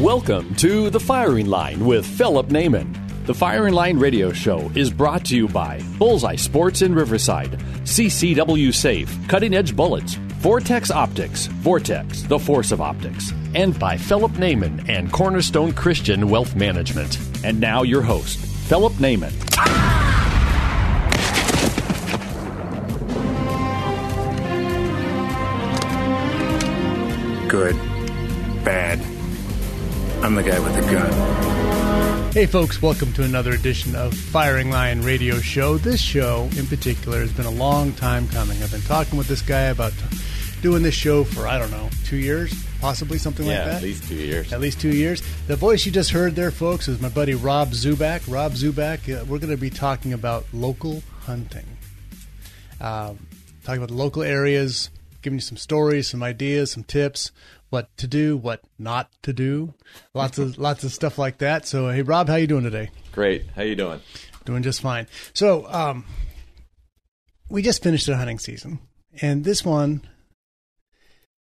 [0.00, 2.94] Welcome to The Firing Line with Philip Naiman.
[3.24, 7.52] The Firing Line radio show is brought to you by Bullseye Sports in Riverside,
[7.84, 14.32] CCW Safe, Cutting Edge Bullets, Vortex Optics, Vortex, the force of optics, and by Philip
[14.32, 17.18] Naiman and Cornerstone Christian Wealth Management.
[17.42, 18.36] And now your host,
[18.68, 19.32] Philip Naiman.
[27.48, 27.85] Good.
[30.26, 30.32] Bad.
[30.32, 32.32] I'm the guy with the gun.
[32.32, 35.78] Hey, folks, welcome to another edition of Firing Line Radio Show.
[35.78, 38.62] This show, in particular, has been a long time coming.
[38.62, 39.92] I've been talking with this guy about
[40.62, 43.76] doing this show for, I don't know, two years, possibly something yeah, like that.
[43.76, 44.52] at least two years.
[44.52, 45.22] At least two years.
[45.46, 48.30] The voice you just heard there, folks, is my buddy Rob Zubak.
[48.30, 51.66] Rob Zubak, uh, we're going to be talking about local hunting.
[52.80, 53.26] Um,
[53.64, 54.90] talking about the local areas,
[55.22, 57.30] giving you some stories, some ideas, some tips,
[57.70, 59.74] what to do, what not to do,
[60.14, 61.66] lots of lots of stuff like that.
[61.66, 62.90] So, hey, Rob, how you doing today?
[63.12, 63.46] Great.
[63.54, 64.00] How you doing?
[64.44, 65.06] Doing just fine.
[65.34, 66.04] So, um,
[67.48, 68.80] we just finished the hunting season,
[69.20, 70.02] and this one,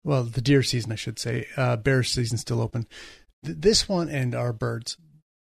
[0.04, 2.86] well, the deer season, I should say, uh, bear season still open.
[3.44, 4.96] Th- this one and our birds.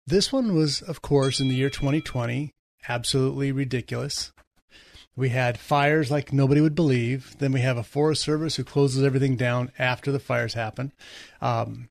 [0.07, 2.55] This one was, of course, in the year 2020,
[2.89, 4.33] absolutely ridiculous.
[5.19, 7.37] We had fires like nobody would believe.
[7.39, 10.93] Then we have a Forest Service who closes everything down after the fires happen.
[11.41, 11.89] Um,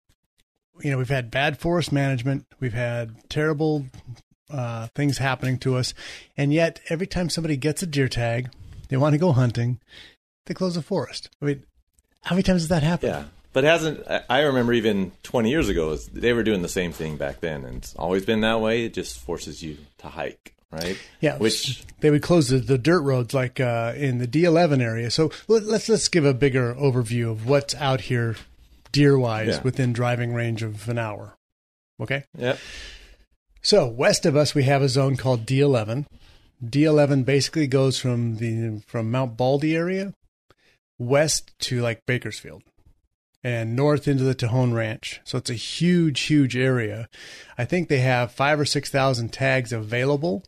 [0.80, 2.46] you know, we've had bad forest management.
[2.62, 3.86] We've had terrible
[4.50, 5.94] uh, things happening to us.
[6.38, 8.50] And yet, every time somebody gets a deer tag,
[8.88, 9.82] they want to go hunting,
[10.46, 11.30] they close the forest.
[11.42, 11.64] I mean,
[12.24, 13.12] how many times has that happened?
[13.12, 13.24] Yeah.
[13.52, 17.40] But hasn't I remember even 20 years ago they were doing the same thing back
[17.40, 18.86] then and it's always been that way.
[18.86, 20.98] It just forces you to hike, right?
[21.22, 25.10] Yeah, Which they would close the, the dirt roads like uh, in the D11 area.
[25.12, 28.36] So let, let's let's give a bigger overview of what's out here,
[28.92, 29.62] deer wise, Yeah.
[29.64, 31.36] within driving range of an hour.
[32.02, 32.60] Okay, Yep.
[33.62, 36.06] so west of us we have a zone called D11.
[36.64, 40.14] D11 basically goes from the from Mount Baldy area
[41.00, 42.64] west to like Bakersfield
[43.44, 45.22] and north into the Tejon Ranch.
[45.24, 47.08] So it's a huge, huge area.
[47.58, 50.44] I think they have five or six thousand tags available.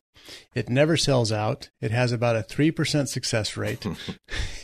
[0.54, 1.70] It never sells out.
[1.82, 3.86] It has about a three percent success rate.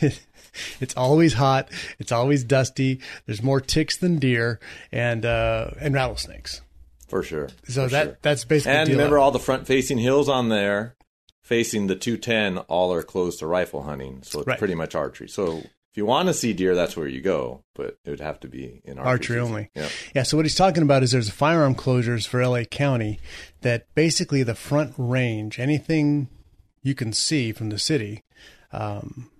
[0.80, 1.70] it's always hot.
[1.98, 3.00] It's always dusty.
[3.26, 4.60] There's more ticks than deer,
[4.92, 6.62] and uh, and rattlesnakes.
[7.08, 7.48] For sure.
[7.68, 8.18] So For that sure.
[8.22, 8.76] that's basically.
[8.78, 10.96] And remember all the front facing hills on there
[11.46, 14.20] facing the 210 all are closed to rifle hunting.
[14.24, 14.58] So it's Right.
[14.58, 15.28] pretty much archery.
[15.28, 15.62] So
[15.96, 18.48] if you want to see deer that's where you go, but it would have to
[18.48, 19.70] be in archery, archery only.
[19.74, 19.88] Yeah.
[20.14, 20.22] Yeah.
[20.24, 23.18] So what he's talking about is there's firearm closures for LA County
[23.62, 26.28] that basically the front range, anything
[26.82, 28.22] you can see from the city,
[28.72, 29.30] um,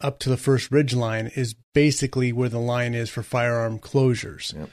[0.00, 4.52] up to the first ridge line is basically where the line is for firearm closures.
[4.58, 4.68] Yep.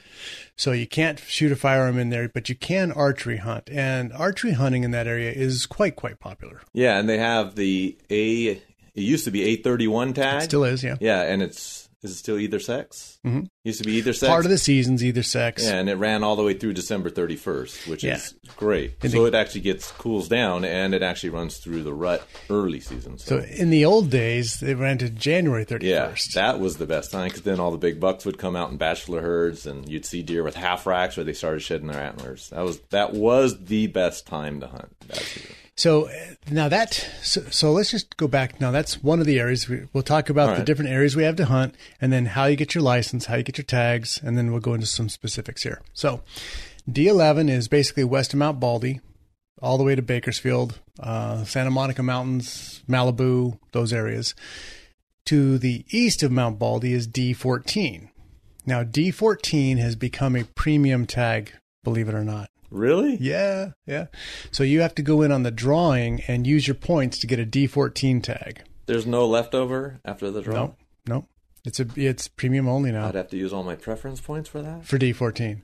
[0.56, 4.54] So you can't shoot a firearm in there, but you can archery hunt, and archery
[4.54, 6.62] hunting in that area is quite quite popular.
[6.72, 8.60] Yeah, and they have the A
[8.98, 10.42] it used to be 831 tag.
[10.42, 10.96] It still is, yeah.
[11.00, 13.18] Yeah, and it's is it still either sex?
[13.26, 13.46] Mm-hmm.
[13.64, 14.28] Used to be either sex.
[14.28, 15.64] Part of the season's either sex.
[15.64, 18.14] Yeah, and it ran all the way through December 31st, which Yeah.
[18.18, 18.92] is great.
[19.02, 22.24] And so the- it actually gets cools down, and it actually runs through the rut
[22.50, 23.18] early season.
[23.18, 26.36] So So, in the old days, they ran to January 31st.
[26.36, 28.70] yeah, that was the best time because then all the big bucks would come out
[28.70, 32.00] in bachelor herds, and you'd see deer with half racks where they started shedding their
[32.00, 32.48] antlers.
[32.50, 34.94] That was that was the best time to hunt.
[35.08, 35.50] That season.
[35.78, 36.12] So uh,
[36.50, 38.60] now that so, so let's just go back.
[38.60, 41.22] Now that's one of the areas we, we'll talk about All the different areas we
[41.22, 44.20] have to hunt, and then how you get your license, how you get your tags,
[44.20, 45.80] and then we'll go into some specifics here.
[45.92, 46.22] So
[46.90, 49.00] D11 is basically west of Mount Baldy,
[49.62, 54.34] all the way to Bakersfield, uh, Santa Monica Mountains, Malibu, those areas.
[55.26, 58.08] To the east of Mount Baldy is D14.
[58.66, 61.52] Now D14 has become a premium tag,
[61.84, 62.50] believe it or not.
[62.70, 63.16] Really?
[63.16, 64.06] Yeah, yeah.
[64.50, 67.38] So you have to go in on the drawing and use your points to get
[67.40, 68.62] a D14 tag.
[68.86, 70.54] There's no leftover after the draw.
[70.54, 70.76] No,
[71.06, 71.28] no.
[71.64, 74.62] It's a it's premium only now I'd have to use all my preference points for
[74.62, 74.84] that.
[74.84, 75.60] for D14.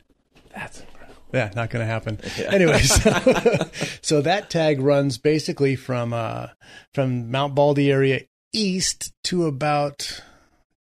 [0.55, 1.23] That's incredible.
[1.33, 2.21] Yeah, not going to happen.
[2.47, 2.93] Anyways,
[4.03, 6.49] so that tag runs basically from uh
[6.93, 8.23] from Mount Baldy area
[8.53, 10.23] east to about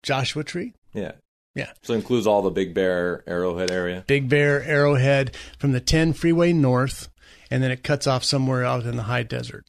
[0.02, 0.74] Joshua Tree.
[0.92, 1.12] Yeah.
[1.56, 1.72] Yeah.
[1.82, 4.04] So it includes all the Big Bear, Arrowhead area.
[4.06, 7.08] Big Bear, Arrowhead, from the 10 freeway north,
[7.50, 9.64] and then it cuts off somewhere out in the high desert.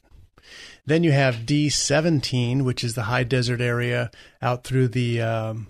[0.84, 4.10] Then you have D17, which is the high desert area
[4.42, 5.66] out through the um,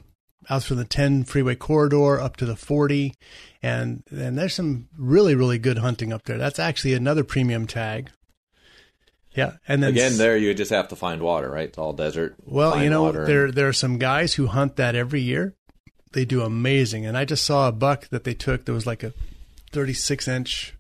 [0.50, 3.14] out through the 10 freeway corridor up to the 40,
[3.62, 6.38] and and there's some really really good hunting up there.
[6.38, 8.10] That's actually another premium tag.
[9.34, 11.68] Yeah, and then Again, there you just have to find water, right?
[11.68, 12.36] It's all desert.
[12.44, 15.54] Well, you know, water there there are some guys who hunt that every year.
[16.12, 19.02] They do amazing, and I just saw a buck that they took that was like
[19.02, 19.12] a
[19.72, 20.74] 36 inch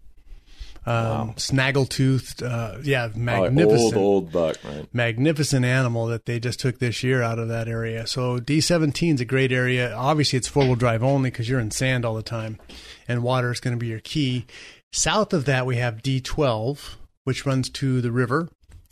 [0.86, 4.88] um, snaggle toothed, uh, yeah, Oh, magnificent, old old buck, right?
[4.94, 8.06] magnificent animal that they just took this year out of that area.
[8.06, 9.92] So D17 is a great area.
[9.94, 12.58] Obviously, it's four wheel drive only because you're in sand all the time,
[13.06, 14.46] and water is going to be your key.
[14.90, 16.94] South of that, we have D12,
[17.24, 18.48] which runs to the river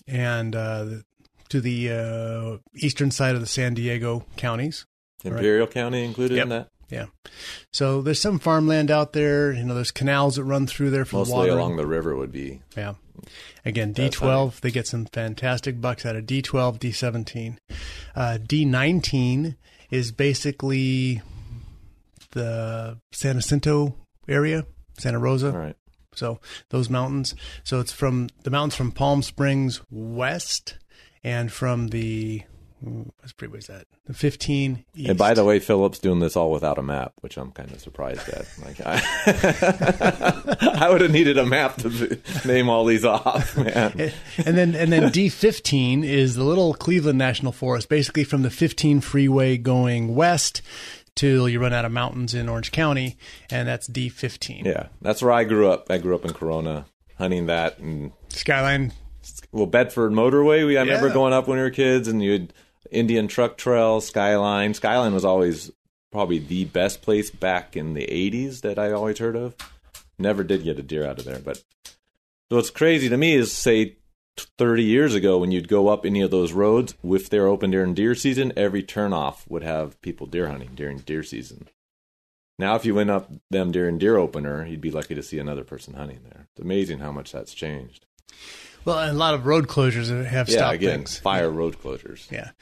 [0.06, 0.86] and uh,
[1.48, 4.84] to the uh, eastern side of the San Diego counties.
[5.26, 6.70] Imperial County included in that.
[6.88, 7.06] Yeah.
[7.72, 9.52] So there's some farmland out there.
[9.52, 11.52] You know, there's canals that run through there for the Mostly water.
[11.52, 12.62] along the river would be.
[12.76, 12.94] Yeah.
[13.64, 17.56] Again, D12, they get some fantastic bucks out of D12, D17.
[18.14, 19.56] Uh, D19
[19.90, 21.22] is basically
[22.32, 23.96] the San Jacinto
[24.28, 24.66] area,
[24.98, 25.48] Santa Rosa.
[25.48, 25.76] All right.
[26.14, 26.40] So
[26.70, 27.34] those mountains.
[27.64, 30.78] So it's from the mountains from Palm Springs west
[31.24, 32.42] and from the,
[32.80, 33.86] what pretty is that?
[34.04, 35.08] The 15 east.
[35.08, 37.80] And by the way, Philip's doing this all without a map, which I'm kind of
[37.80, 38.46] surprised at.
[38.62, 39.02] Like, I,
[40.86, 44.12] I would have needed a map to name all these off, man.
[44.44, 49.00] and then and then D15 is the little Cleveland National Forest, basically from the 15
[49.00, 50.60] freeway going west
[51.14, 53.16] till you run out of mountains in Orange County,
[53.50, 54.64] and that's D15.
[54.64, 55.90] Yeah, that's where I grew up.
[55.90, 56.86] I grew up in Corona,
[57.16, 58.92] hunting that, and Skyline.
[59.50, 60.66] well, Bedford Motorway.
[60.66, 62.52] We I remember going up when we were kids, and you had
[62.90, 64.74] Indian Truck Trail, Skyline.
[64.74, 65.70] Skyline was always
[66.12, 69.54] probably the best place back in the '80s that I always heard of.
[70.18, 71.62] Never did get a deer out of there, but
[72.48, 73.96] what's crazy to me is say
[74.58, 77.94] 30 years ago when you'd go up any of those roads if they're open during
[77.94, 81.68] deer season every turnoff would have people deer hunting during deer season
[82.58, 85.64] now if you went up them during deer opener you'd be lucky to see another
[85.64, 88.04] person hunting there it's amazing how much that's changed
[88.86, 91.18] Well, and a lot of road closures have yeah stopped again things.
[91.18, 92.52] fire road closures Yeah.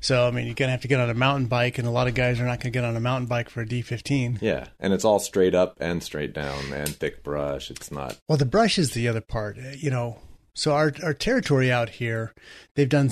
[0.00, 2.08] So I mean, you're gonna have to get on a mountain bike, and a lot
[2.08, 4.38] of guys are not gonna get on a mountain bike for a D15.
[4.42, 8.38] yeah and it's all straight up and straight down and thick brush it's not Well,
[8.38, 9.58] the brush is the other part.
[9.58, 10.18] Uh, You know,
[10.54, 12.32] so our our territory out here,
[12.74, 13.10] they've done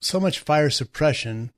[0.00, 1.52] so much fire suppression.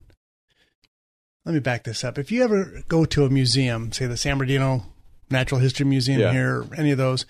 [1.45, 2.19] Let me back this up.
[2.19, 4.85] If you ever go to a museum, say the San Bernardino
[5.31, 6.33] Natural History Museum Yeah.
[6.33, 7.27] here, or any of those,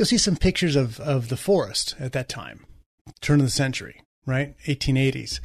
[0.00, 2.64] you'll see some pictures of of the forest at that time,
[3.20, 5.40] turn of the century, right, 1880s.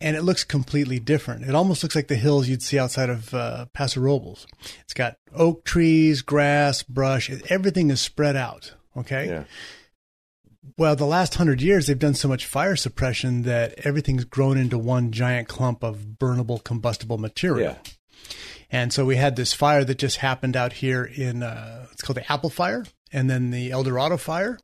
[0.00, 1.44] And it looks completely different.
[1.44, 4.46] It almost looks like the hills you'd see outside of uh, Paso Robles.
[4.82, 7.32] It's got oak trees, grass, brush.
[7.50, 8.74] Everything is spread out.
[8.96, 9.26] Okay.
[9.26, 9.44] yeah
[10.78, 14.78] Well, the last hundred years, they've done so much fire suppression that everything's grown into
[14.78, 17.72] one giant clump of burnable, combustible material.
[17.72, 17.92] yeah
[18.70, 22.18] And so we had this fire that just happened out here in, uh, it's called
[22.18, 24.58] the Apple Fire, and then the El Dorado Fire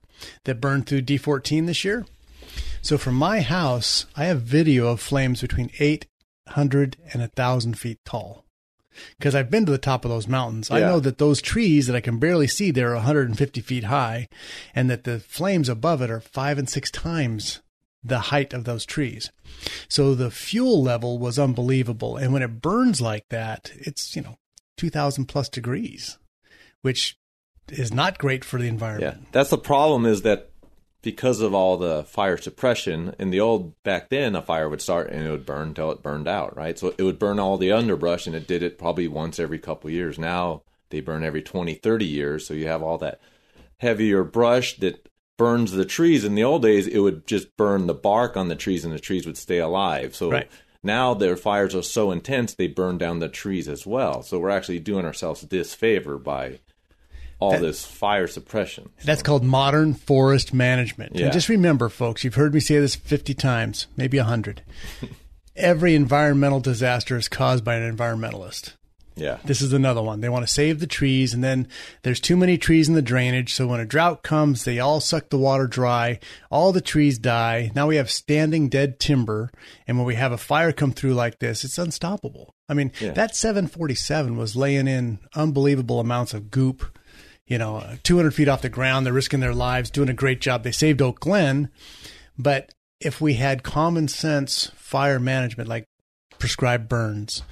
[0.44, 2.06] that burned through D14 this year.
[2.82, 8.44] So from my house, I have video of flames between 800 and 1,000 feet tall.
[9.18, 10.70] Because I've been to the top of those mountains.
[10.70, 14.28] I know that those trees that I can barely see there are 150 feet high,
[14.74, 17.60] and that the flames above it are five and six times
[18.02, 19.32] the height of those trees.
[19.88, 22.16] So the fuel level was unbelievable.
[22.16, 24.38] And when it burns like that, it's, you know,
[24.76, 26.18] 2000 plus degrees,
[26.82, 27.18] which
[27.68, 29.16] is not great for the environment.
[29.18, 30.50] Yeah, that's the problem is that
[31.02, 35.08] because of all the fire suppression in the old back then, a fire would start
[35.10, 36.78] and it would burn until it burned out, right?
[36.78, 39.88] So it would burn all the underbrush and it did it probably once every couple
[39.88, 40.18] years.
[40.18, 42.46] Now they burn every 20, 30 years.
[42.46, 43.20] So you have all that
[43.78, 46.24] heavier brush that burns the trees.
[46.24, 48.98] In the old days, it would just burn the bark on the trees and the
[48.98, 50.16] trees would stay alive.
[50.16, 50.50] So Right.
[50.82, 54.22] now their fires are so intense, they burn down the trees as well.
[54.22, 56.60] So we're actually doing ourselves a disfavor by
[57.38, 58.88] all That- this fire suppression.
[59.04, 61.16] That's called modern forest management.
[61.16, 61.24] Yeah.
[61.24, 64.62] And just remember, folks, you've heard me say this 50 times, maybe 100.
[65.56, 68.72] Every environmental disaster is caused by an environmentalist.
[69.18, 69.38] Yeah.
[69.46, 70.20] This is another one.
[70.20, 71.68] They want to save the trees, and then
[72.02, 73.54] there's too many trees in the drainage.
[73.54, 76.18] So when a drought comes, they all suck the water dry.
[76.50, 77.70] All the trees die.
[77.74, 79.50] Now we have standing dead timber.
[79.86, 82.54] And when we have a fire come through like this, it's unstoppable.
[82.68, 83.12] I mean, Yeah.
[83.12, 86.84] that 747 was laying in unbelievable amounts of goop.
[87.46, 89.06] You know, uh, 200 feet off the ground.
[89.06, 90.64] They're risking their lives, doing a great job.
[90.64, 91.70] They saved Oak Glen.
[92.36, 95.86] But if we had common sense fire management, like
[96.38, 97.42] prescribed burns,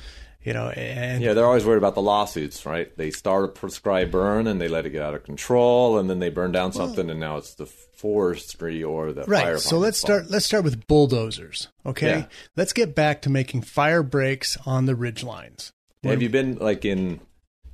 [0.43, 2.95] You know, and Yeah, they're always worried about the lawsuits, right?
[2.99, 6.19] They start a prescribed burn and they let it get out of control, and then
[6.19, 9.53] they burn down something, and now it's the forestry or the fire.
[9.53, 9.59] right.
[9.59, 10.09] So let's fault.
[10.09, 10.31] start.
[10.31, 11.69] Let's start with bulldozers.
[11.87, 12.09] Okay.
[12.09, 12.27] Yeah.
[12.57, 15.73] Let's get back to making fire breaks on the ridge lines.
[16.03, 17.21] Have you been like in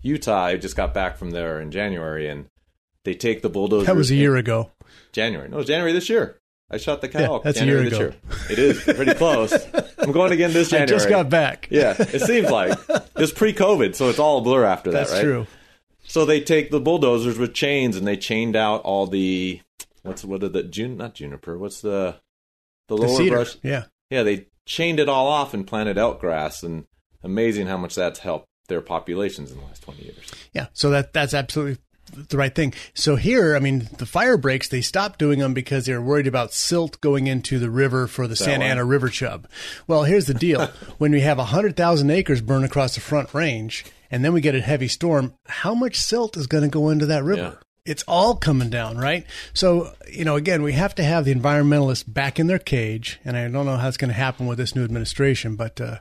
[0.02, 0.44] Utah?
[0.44, 2.46] I just got back from there in January, and
[3.04, 3.86] they take the bulldozers.
[3.86, 4.70] That was a year ago.
[5.12, 5.48] January.
[5.48, 6.36] No, it was January this year.
[6.70, 7.18] I shot the cow.
[7.34, 7.98] Yeah, that's a year this ago.
[7.98, 8.14] year.
[8.48, 9.52] It is pretty close.
[9.98, 10.98] I'm going again this I January.
[10.98, 11.66] just got back.
[11.70, 12.78] Yeah, it seems like
[13.16, 15.22] it's pre-COVID, so it's all a blur after that, That's right?
[15.22, 15.46] true.
[16.04, 19.60] So they take the bulldozers with chains and they chained out all the
[20.02, 21.58] what's what are the jun not juniper?
[21.58, 22.16] What's the
[22.88, 23.36] the The lower cedar.
[23.36, 23.56] brush?
[23.62, 23.84] Yeah.
[24.10, 26.84] Yeah, they chained it all off and planted elk grass, and
[27.22, 30.32] amazing how much that's helped their populations in the last twenty years.
[30.54, 31.76] Yeah, so that that's absolutely
[32.12, 32.74] the right thing.
[32.94, 36.26] So here, I mean, the fire breaks they stopped doing them because they were worried
[36.26, 38.64] about silt going into the river for the Santa?
[38.64, 39.46] Ana River chub.
[39.86, 40.66] Well, here's the deal:
[40.98, 44.54] when we have hundred thousand acres burn across the Front Range, and then we get
[44.54, 47.42] a heavy storm, how much silt is going to go into that river?
[47.42, 47.54] Yeah.
[47.86, 49.24] It's all coming down, right?
[49.54, 53.36] So, you know, again, we have to have the environmentalists back in their cage, and
[53.36, 55.98] I don't know how it's going to happen with this new administration, but uh.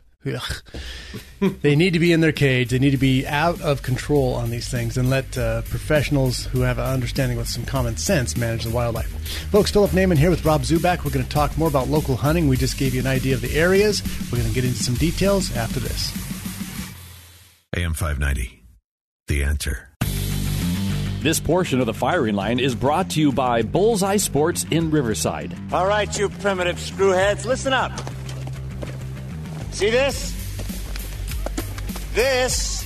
[1.62, 2.72] They need to be in their cage.
[2.72, 6.60] They need to be out of control on these things and let uh, professionals who
[6.62, 9.10] have an understanding with some common sense manage the wildlife.
[9.50, 11.06] Folks, Philip Naiman here with Rob Zubak.
[11.06, 12.50] We're going to talk more about local hunting.
[12.50, 14.04] We just gave you an idea of the areas.
[14.30, 16.12] We're going to get into some details after this.
[17.78, 18.62] AM 590.
[19.28, 19.88] The answer.
[21.22, 25.56] This portion of the firing line is brought to you by Bullseye Sports in Riverside.
[25.72, 27.92] All right, you primitive screwheads, listen up.
[29.80, 30.34] See this?
[32.14, 32.86] This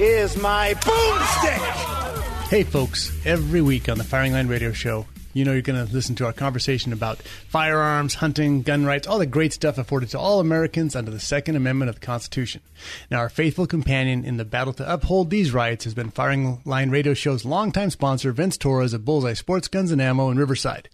[0.00, 2.48] is my boomstick.
[2.48, 5.92] Hey, folks, every week on the Firing Line Radio Show, you know you're going to
[5.92, 10.18] listen to our conversation about firearms, hunting, gun rights, all the great stuff afforded to
[10.18, 12.62] all Americans under the Second Amendment of the Constitution.
[13.08, 16.90] Now, our faithful companion in the battle to uphold these rights has been Firing Line
[16.90, 20.88] Radio Show's longtime sponsor, Vince Torres of Bullseye Sports Guns and Ammo in Riverside.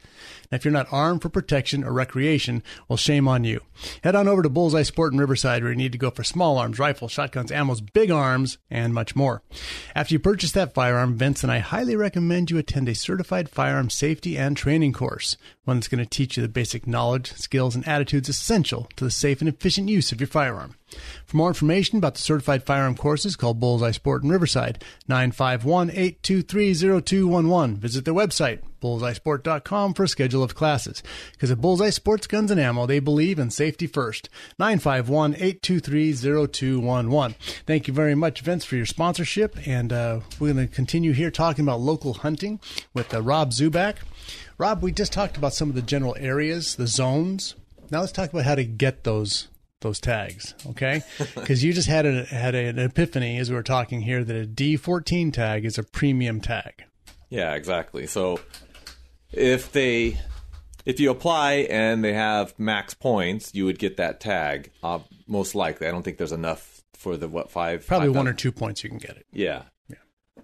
[0.53, 3.63] If you're not armed for protection or recreation, well, shame on you.
[4.05, 6.59] Head on over to Bullseye Sport in Riverside where you need to go for small
[6.59, 9.43] arms, rifles, shotguns, ammos, big arms, and much more.
[9.95, 13.89] After you purchase that firearm, Vince and I highly recommend you attend a certified firearm
[13.89, 17.89] safety and training course, one that's going to teach you the basic knowledge, skills, and
[17.89, 20.77] attitudes essential to the safe and efficient use of your firearm.
[21.25, 27.79] For more information about the certified firearm courses, call Bullseye Sport in Riverside, 951-823-0211.
[27.79, 31.03] Visit their website, bullseyesport.com for a schedule of classes.
[31.33, 34.29] Because at Bullseye Sports Guns and Ammo, they believe in safety first.
[34.61, 37.35] 951-823-0211.
[37.67, 39.67] Thank you very much, Vince, for your sponsorship.
[39.67, 42.61] And uh, we're going to continue here talking about local hunting
[42.93, 43.97] with uh, Rob Zubak.
[44.59, 47.57] Rob, we just talked about some of the general areas, the zones.
[47.91, 49.49] Now let's talk about how to get those
[49.83, 51.03] those tags, okay?
[51.35, 54.47] Because you just had a, had an epiphany as we were talking here that a
[54.47, 56.85] D14 tag is a premium tag.
[57.29, 58.07] Yeah, exactly.
[58.07, 58.41] So
[59.33, 60.19] if they
[60.85, 64.71] if you apply and they have max points, you would get that tag.
[64.83, 68.29] Uh, most likely, I don't think there's enough for the what five Probably five one
[68.29, 69.27] or two points you can get it.
[69.33, 69.63] Yeah.
[69.89, 69.97] yeah.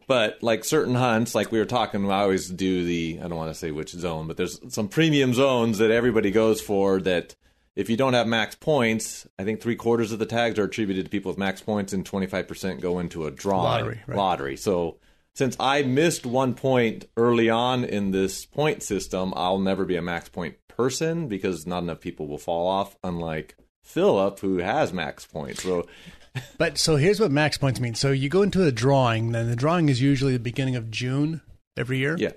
[0.06, 3.52] But like certain hunts, like we were talking, I always do the I don't want
[3.52, 7.34] to say which zone, but there's some premium zones that everybody goes for that
[7.76, 11.04] if you don't have max points, I think three quarters of the tags are attributed
[11.04, 14.16] to people with max points and twenty five percent go into a drawing Lottery, right.
[14.16, 14.56] lottery.
[14.56, 14.96] So
[15.38, 20.02] since I missed one point early on in this point system, I'll never be a
[20.02, 25.26] max point person because not enough people will fall off, unlike Philip, who has max
[25.26, 25.62] points.
[25.62, 25.86] So
[26.58, 27.94] But so here's what max points mean.
[27.94, 31.40] So you go into a drawing, then the drawing is usually the beginning of June
[31.76, 32.16] every year.
[32.18, 32.32] yeah,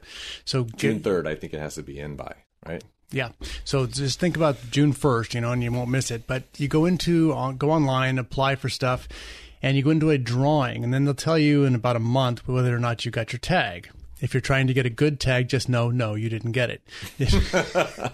[0.45, 2.35] So June third, I think it has to be in by
[2.67, 2.83] right.
[3.09, 3.29] Yeah.
[3.65, 6.27] So just think about June 1st, you know, and you won't miss it.
[6.27, 9.09] But you go into, go online, apply for stuff,
[9.61, 12.47] and you go into a drawing, and then they'll tell you in about a month
[12.47, 13.89] whether or not you got your tag.
[14.21, 16.83] If you're trying to get a good tag, just know, no, you didn't get it.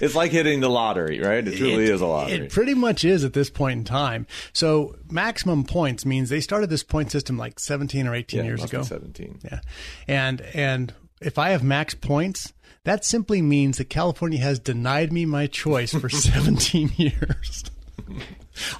[0.00, 1.46] It's like hitting the lottery, right?
[1.46, 2.46] It truly is a lottery.
[2.46, 4.26] It pretty much is at this point in time.
[4.52, 8.64] So maximum points means they started this point system like 17 or 18 yeah, years
[8.64, 8.82] ago.
[8.82, 9.38] seventeen.
[9.44, 9.60] Yeah.
[10.06, 12.52] And and if I have max points,
[12.84, 17.64] that simply means that California has denied me my choice for 17 years.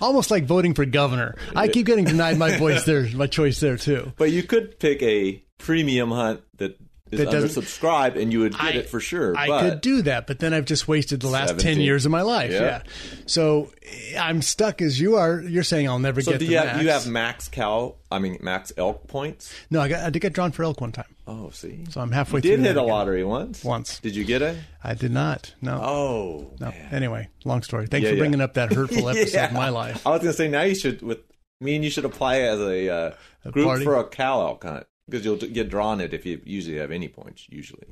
[0.01, 1.37] Almost like voting for governor.
[1.55, 4.13] I keep getting denied my voice there, my choice there too.
[4.17, 6.79] But you could pick a premium hunt that
[7.13, 9.37] is That doesn't- undersubscribed, and you would get I- it for sure.
[9.37, 12.23] I could do that, but then I've just wasted the last 10 years of my
[12.23, 12.51] life.
[12.51, 12.61] Yeah.
[12.63, 12.83] Yeah.
[13.27, 13.71] So
[14.19, 15.41] I'm stuck as you are.
[15.41, 16.83] You're saying I'll never So get do the you have max.
[16.83, 17.95] you have max cow?
[18.11, 19.53] I mean max elk points?
[19.71, 21.05] No, I, got, I did get drawn for elk one time.
[21.27, 21.85] Oh, see.
[21.91, 22.51] So I'm halfway through.
[22.51, 22.91] You did hit a again.
[22.93, 23.63] lottery once.
[23.65, 24.01] Once.
[24.01, 24.57] Did you get it?
[24.83, 25.55] I did not.
[25.63, 25.81] No.
[25.83, 26.67] Oh, no.
[26.71, 26.89] man.
[26.93, 27.87] Anyway, long story.
[27.87, 28.21] Thanks Yeah, for yeah.
[28.21, 30.07] bringing up that hurtful episode of my life.
[30.07, 31.19] I was gonna say now you should with
[31.61, 33.11] me and you should apply as a, uh,
[33.51, 33.85] group party?
[33.85, 37.09] for a cow elk hunt because you'll get drawn it if you usually have any
[37.09, 37.47] points.
[37.49, 37.87] Usually,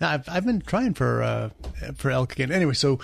[0.00, 1.50] Now, I've, I've been trying for uh,
[1.94, 2.52] for elk again.
[2.52, 2.98] Anyway, so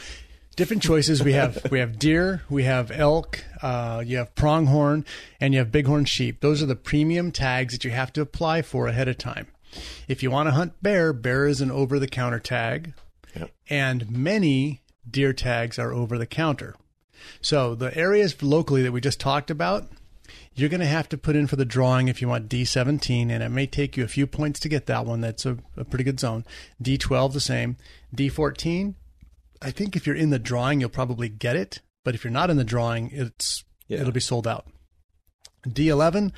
[0.57, 1.23] different choices.
[1.23, 5.05] We have we have deer, we have elk, uh, you have pronghorn,
[5.41, 6.41] and you have bighorn sheep.
[6.41, 9.47] Those are the premium tags that you have to apply for ahead of time.
[10.09, 12.93] If you want to hunt bear, bear is an over the counter tag,
[13.35, 13.51] Yep.
[13.71, 16.75] and many deer tags are over the counter.
[17.41, 19.89] So the areas locally that we just talked about,
[20.55, 23.43] you're going to have to put in for the drawing if you want D17, and
[23.43, 25.21] it may take you a few points to get that one.
[25.21, 26.45] That's a, a pretty good zone.
[26.83, 27.77] D12 the same.
[28.15, 28.95] D14,
[29.63, 32.51] I think if you're in the drawing, you'll probably get it, but if you're not
[32.51, 34.01] in the drawing, it's Yeah.
[34.01, 34.67] it'll be sold out.
[35.67, 36.33] D11,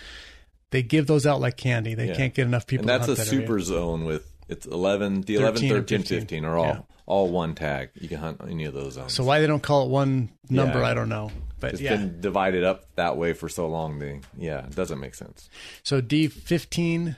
[0.70, 1.94] they give those out like candy.
[1.94, 2.14] They Yeah.
[2.14, 2.82] can't get enough people.
[2.82, 3.40] and that's a that area.
[3.46, 6.20] super zone with it's 11, the 11, 13 13, 15.
[6.20, 6.80] 15 are all Yeah.
[7.06, 7.90] all one tag.
[7.94, 9.12] You can hunt any of those zones.
[9.14, 10.82] So why they don't call it one number.
[10.84, 11.30] I don't know.
[11.64, 13.98] But it's yeah, been divided up that way for so long.
[13.98, 15.48] They yeah, it doesn't make sense.
[15.82, 17.16] so D15,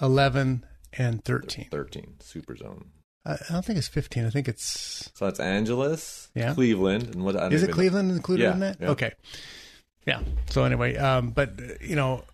[0.00, 1.68] 11, and 13.
[1.70, 2.86] 13 super zone.
[3.24, 4.26] I don't think it's 15.
[4.26, 6.54] I think it's So that's Angeles, Yeah.
[6.54, 8.76] Cleveland, and what Is it even- Cleveland included Yeah, in that?
[8.80, 8.88] yeah.
[8.90, 9.12] Okay.
[10.06, 10.22] Yeah.
[10.50, 12.24] So anyway, um, but you know,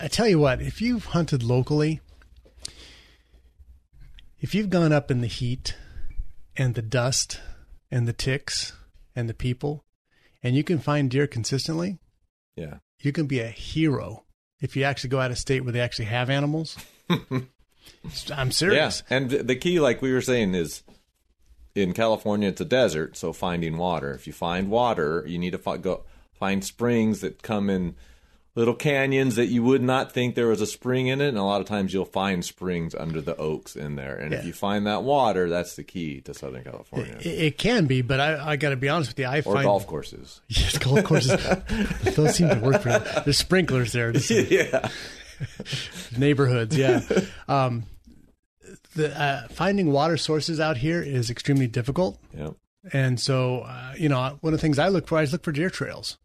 [0.00, 2.00] I tell you what, if you've hunted locally,
[4.40, 5.76] if you've gone up in the heat
[6.56, 7.40] and the dust
[7.90, 8.72] and the ticks
[9.18, 9.84] and the people,
[10.44, 11.98] and you can find deer consistently,
[12.54, 14.24] Yeah, you can be a hero
[14.60, 16.76] if you actually go out of state where they actually have animals.
[18.32, 19.02] I'm serious.
[19.10, 20.84] Yeah, and the key, like we were saying, is
[21.74, 24.12] in California it's a desert, so finding water.
[24.12, 27.96] If you find water, you need to go find springs that come in
[28.54, 31.42] little canyons that you would not think there was a spring in it, and a
[31.44, 34.16] lot of times you'll find springs under the oaks in there.
[34.16, 37.16] And if you find that water, that's the key to Southern California.
[37.20, 39.26] It, it can be, but I, I got to be honest with you.
[39.26, 40.40] I or find golf courses.
[40.48, 41.40] Yes, golf courses.
[42.16, 42.98] Those seem to work for you.
[43.24, 44.10] There's sprinklers there.
[44.10, 44.88] Yeah,
[46.16, 47.02] neighborhoods, yeah.
[47.46, 47.84] Um,
[48.94, 52.50] the uh, finding water sources out here is extremely difficult, yeah.
[52.92, 55.52] and so uh, you know one of the things I look for I look for
[55.52, 56.18] deer trails.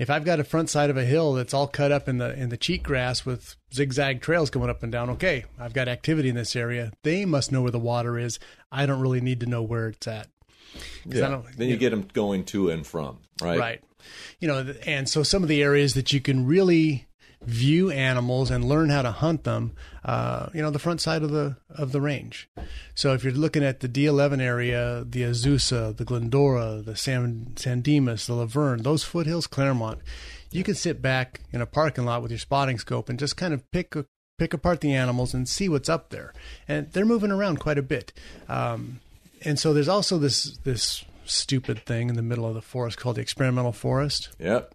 [0.00, 2.32] If I've got a front side of a hill that's all cut up in the
[2.32, 6.30] in the cheat grass with zigzag trails going up and down, okay, I've got activity
[6.30, 6.90] in this area.
[7.02, 8.38] They must know where the water is.
[8.72, 10.28] I don't really need to know where it's at.
[11.04, 11.28] yeah.
[11.28, 13.58] don't- Then you get them going to and from, right?
[13.58, 13.84] Right.
[14.40, 17.06] You know, and so some of the areas that you can really
[17.42, 19.72] view animals and learn how to hunt them,
[20.04, 22.48] uh, you know, the front side of the of the range.
[22.94, 27.80] So if you're looking at the D11 area, the Azusa, the Glendora, the San San
[27.80, 30.00] Dimas, the La Verne, those foothills, Claremont,
[30.50, 33.54] you can sit back in a parking lot with your spotting scope and just kind
[33.54, 33.94] of pick
[34.38, 36.32] pick apart the animals and see what's up there.
[36.66, 38.12] And they're moving around quite a bit.
[38.48, 39.00] Um,
[39.42, 43.16] and so there's also this this stupid thing in the middle of the forest called
[43.16, 44.30] the experimental forest.
[44.38, 44.74] Yep.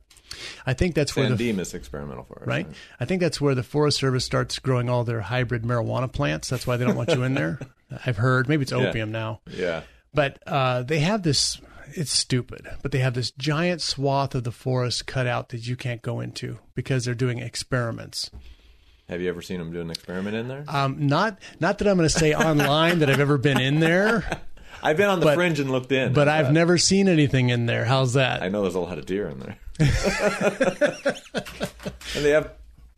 [0.66, 2.48] I think that's where San the Dimas experimental forest.
[2.48, 2.68] right.
[3.00, 6.50] I think that's where the Forest Service starts growing all their hybrid marijuana plants.
[6.50, 7.60] That's why they don't want you in there.
[8.06, 8.50] I've heard.
[8.50, 9.82] Maybe it's opium now, Yeah.
[10.14, 11.60] but uh, they have this.
[11.94, 15.76] It's stupid, but they have this giant swath of the forest cut out that you
[15.76, 18.32] can't go into because they're doing experiments.
[19.08, 20.66] Have you ever seen them do an experiment in there?
[20.68, 24.40] Um, not not that I'm going to say online that I've ever been in there,
[24.84, 26.12] I've been on the but- fringe and looked in.
[26.14, 26.54] but I've that.
[26.54, 27.86] never seen anything in there.
[27.86, 28.42] How's that?
[28.42, 29.58] I know there's a lot of deer in there.
[29.80, 29.90] And
[32.16, 32.52] they have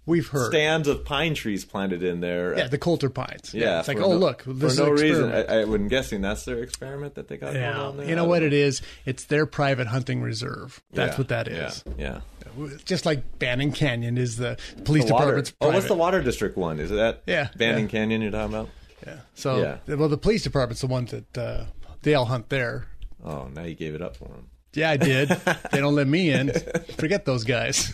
[0.06, 0.52] We've heard.
[0.52, 2.58] stands of pine trees planted in there.
[2.58, 3.54] Yeah, the Coulter pines.
[3.54, 5.32] Yeah, it's like, for oh look, this for no reason.
[5.34, 8.08] I, I would guessing that's their experiment that they got going on there.
[8.08, 8.82] you know what it is?
[9.06, 10.82] It's their private hunting reserve.
[10.94, 11.84] That's Yeah, what that is.
[11.98, 12.22] yeah.
[12.58, 12.68] Yeah.
[12.86, 16.80] Just like Banning Canyon is the police The department's oh, what's the Water District one?
[16.80, 17.92] Is that Yeah, Banning yeah.
[17.92, 18.70] Canyon you're talking about?
[19.06, 19.18] Yeah.
[19.36, 19.96] So, Yeah.
[19.96, 21.66] well, the police department's the ones that uh,
[22.04, 22.88] they all hunt there.
[23.24, 24.48] Oh, now you gave it up for them.
[24.78, 25.30] Yeah, I did.
[25.72, 26.52] they don't let me in.
[26.98, 27.90] Forget those guys.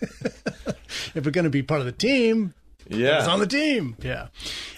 [1.14, 2.52] if we're going to be part of the team,
[2.88, 3.18] Yeah.
[3.18, 3.96] it's on the team.
[4.02, 4.28] Yeah.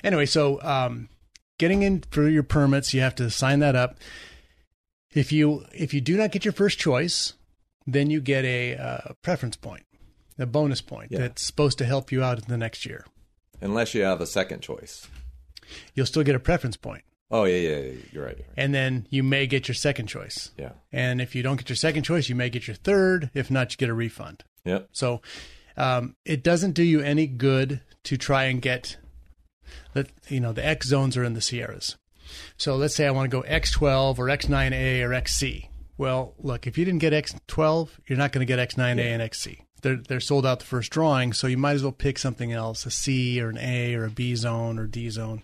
[0.04, 1.08] Anyway, so um,
[1.58, 3.96] getting in for your permits, you have to sign that up.
[5.14, 7.32] If you if you do not get your first choice,
[7.86, 9.84] then you get a uh, preference point,
[10.38, 11.20] a bonus point Yeah.
[11.20, 13.06] that's supposed to help you out in the next year.
[13.62, 15.08] Unless you have a second choice.
[15.94, 17.76] You'll still get a preference point, Oh yeah, yeah, yeah.
[17.76, 18.36] You're right.
[18.38, 18.54] You're right.
[18.56, 20.50] and then you may get your second choice.
[20.56, 20.72] Yeah.
[20.92, 23.30] And if you don't get your second choice, you may get your third.
[23.34, 24.44] If not, you get a refund.
[24.64, 24.88] Yep.
[24.92, 25.20] So
[25.76, 28.96] um, it doesn't do you any good to try and get
[29.92, 31.96] that you know the X zones are in the Sierras.
[32.56, 35.70] So let's say I want to go X12 or X9A or XC.
[35.96, 39.64] Well, look, if you didn't get X12, you're not going to get X9A and XC.
[39.82, 42.84] They're they're sold out the first drawing, so you might as well pick something else,
[42.86, 45.42] a C or an A or a B zone or D zone.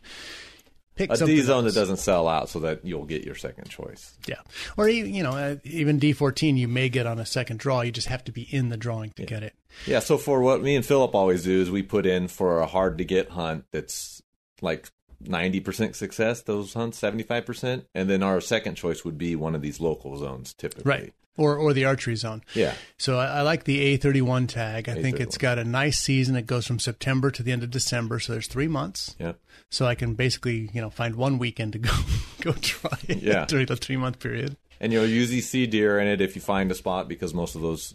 [0.96, 1.74] Pick A D zone else.
[1.74, 4.16] that doesn't sell out, so that you'll get your second choice.
[4.26, 4.40] Yeah,
[4.76, 7.80] or e- you know, uh, even D14 you may get on a second draw.
[7.80, 9.54] You just have to be in the drawing to get it.
[9.86, 12.66] Yeah, so for what me and Philip always do is we put in for a
[12.66, 14.22] hard to get hunt that's
[14.62, 14.88] like
[15.24, 17.86] 90% success, those hunts, 75%.
[17.94, 20.88] And then our second choice would be one of these local zones typically.
[20.88, 21.14] Right.
[21.36, 22.42] Or or the archery zone.
[22.54, 22.74] Yeah.
[22.96, 24.88] So I, I like the A31 tag.
[24.88, 25.40] I think it's A31.
[25.40, 26.36] got a nice season.
[26.36, 29.16] It goes from September to the end of December, so there's three months.
[29.18, 29.32] Yeah.
[29.68, 31.90] So I can basically, you know, find one weekend to go
[32.40, 33.44] go try it Yeah.
[33.48, 34.56] during the three month period.
[34.80, 37.62] And you'll usually see deer in it if you find a spot because most of
[37.62, 37.94] those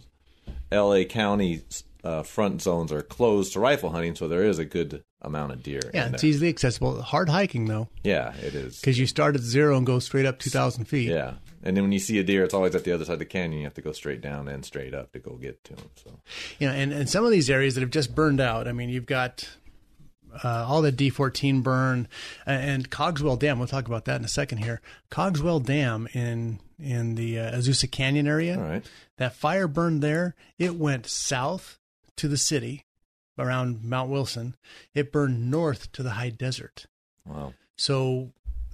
[0.71, 1.61] LA County
[2.03, 5.61] uh, front zones are closed to rifle hunting, so there is a good amount of
[5.63, 5.81] deer.
[5.93, 7.01] Yeah, it's easily accessible.
[7.01, 8.79] Hard hiking though, Yeah, it is.
[8.79, 11.09] because you start at zero and go straight up two thousand feet.
[11.09, 11.33] Yeah.
[11.61, 13.25] And then when you see a deer, it's always at the other side of the
[13.25, 13.59] canyon.
[13.59, 15.89] You have to go straight down and straight up to go get to them.
[15.95, 16.19] So
[16.61, 18.65] know, and, and some of these areas that have just burned out.
[18.65, 19.49] I mean, you've got
[20.43, 22.07] uh, all the D14 burn
[22.45, 23.59] and Cogswell Dam.
[23.59, 24.79] We'll talk about that in a second here.
[25.09, 28.57] Cogswell Dam in in the uh, Azusa Canyon area.
[28.57, 28.85] right.
[29.17, 30.35] That fire burned there.
[30.57, 31.77] It went south
[32.19, 32.85] to the city
[33.37, 34.55] around Mount Wilson.
[34.93, 36.85] It burned north to the high desert.
[37.25, 37.53] Wow.
[37.77, 38.31] So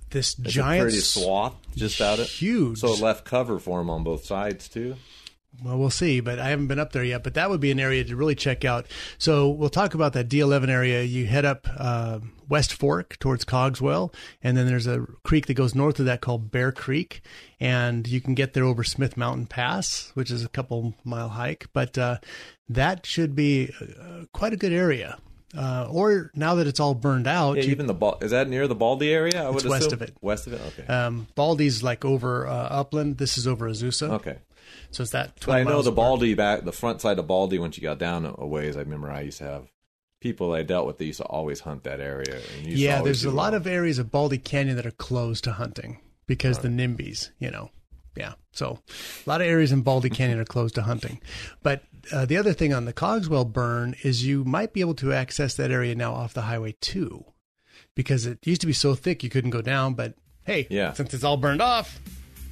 [0.10, 2.28] this It's giant pretty swath just out it.
[2.28, 2.80] huge.
[2.80, 4.96] So it left cover for them on both sides too.
[5.64, 7.24] Well, we'll see, but I haven't been up there yet.
[7.24, 8.86] But that would be an area to really check out.
[9.18, 11.04] So we'll talk about that D11 area.
[11.04, 14.14] You head up uh, West Fork towards Cogswell,
[14.44, 17.22] and then there's a creek that goes north of that called Bear Creek,
[17.60, 21.68] and you can get there over Smith Mountain Pass, which is a couple mile hike.
[21.74, 22.18] But uh,
[22.70, 25.18] that should be uh, quite a good area.
[25.58, 28.50] Uh, or now that it's all burned out, Yeah, you- even the Bal- is that
[28.50, 29.42] near the Baldy area?
[29.46, 29.94] I would It's west assume?
[29.94, 30.18] of it.
[30.22, 30.62] West of it.
[30.68, 30.86] Okay.
[30.92, 33.20] um, Baldy's like over uh, Upland.
[33.20, 34.10] This is over Azusa.
[34.10, 34.38] okay.
[34.92, 35.34] So it's that.
[35.36, 35.92] But 20 I know the.
[35.92, 37.60] Baldy back, the front side of Baldy.
[37.60, 39.68] Once you got down a ways, I remember I used to have
[40.22, 40.98] people I dealt with.
[40.98, 42.40] They used to always hunt that area.
[42.58, 43.62] And used Yeah, there's a lot well.
[43.62, 47.70] of areas of Baldy Canyon that are closed to hunting because the NIMBYs, you know.
[48.18, 48.34] Yeah.
[48.54, 48.80] So
[49.26, 51.22] a lot of areas in Baldy Canyon are closed to hunting.
[51.62, 51.84] But
[52.14, 55.56] uh, the other thing on the Cogswell burn is you might be able to access
[55.56, 57.26] that area now off the Highway 2
[57.96, 59.94] because it used to be so thick you couldn't go down.
[59.96, 60.94] But hey, Yeah.
[60.94, 62.00] since it's all burned off,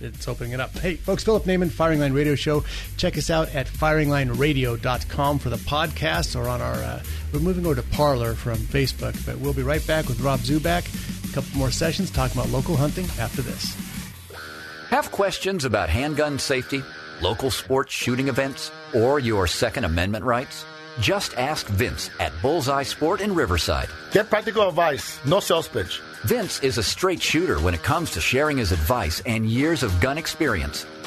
[0.04, 0.72] it's opening it up.
[0.78, 2.64] Hey, folks, Philip Naiman, Firing Line Radio Show.
[2.98, 7.76] Check us out at firinglineradio.com for the podcast or on our, uh, we're moving over
[7.76, 10.86] to Parler from Facebook, but we'll be right back with Rob Zubak.
[11.30, 13.76] A couple more sessions talking about local hunting after this.
[14.90, 16.84] Have questions about handgun safety,
[17.22, 20.66] local sports shooting events, or your Second Amendment rights?
[21.00, 23.90] Just ask Vince at Bullseye Sport in Riverside.
[24.12, 26.02] Get practical advice, no sales pitch.
[26.24, 30.00] Vince is a straight shooter when it comes to sharing his advice and years of
[30.00, 30.86] gun experience.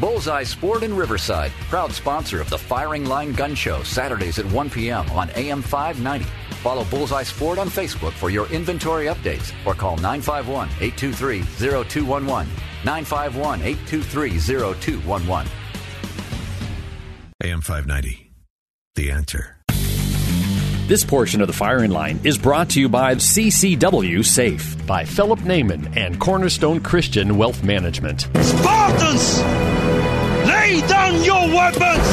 [0.00, 4.70] Bullseye Sport in Riverside, proud sponsor of the Firing Line Gun Show, Saturdays at 1
[4.70, 5.10] p.m.
[5.10, 6.24] on AM 590.
[6.62, 12.46] Follow Bullseye Sport on Facebook for your inventory updates or call 951 823 0211.
[12.84, 15.52] 951 823 0211.
[17.42, 18.32] AM 590.
[18.94, 19.56] The answer.
[20.86, 25.40] This portion of the firing line is brought to you by CCW Safe by Philip
[25.40, 28.22] Naiman and Cornerstone Christian Wealth Management.
[28.40, 29.67] Spartans!
[31.18, 32.08] Lay down your weapons!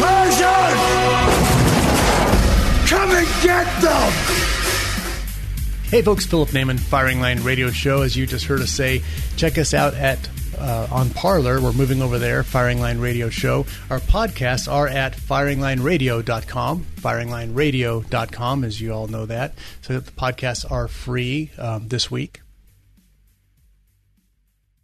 [0.00, 0.80] Persians!
[2.88, 4.12] Come and get them!
[5.84, 8.02] Hey, folks, Philip Naiman, Firing Line Radio Show.
[8.02, 9.02] As you just heard us say,
[9.36, 11.60] check us out at uh, on Parler.
[11.60, 13.66] We're moving over there, Firing Line Radio Show.
[13.90, 19.54] Our podcasts are at firinglineradio.com, firinglineradio.com, as you all know that.
[19.82, 22.41] So the podcasts are free um, this week.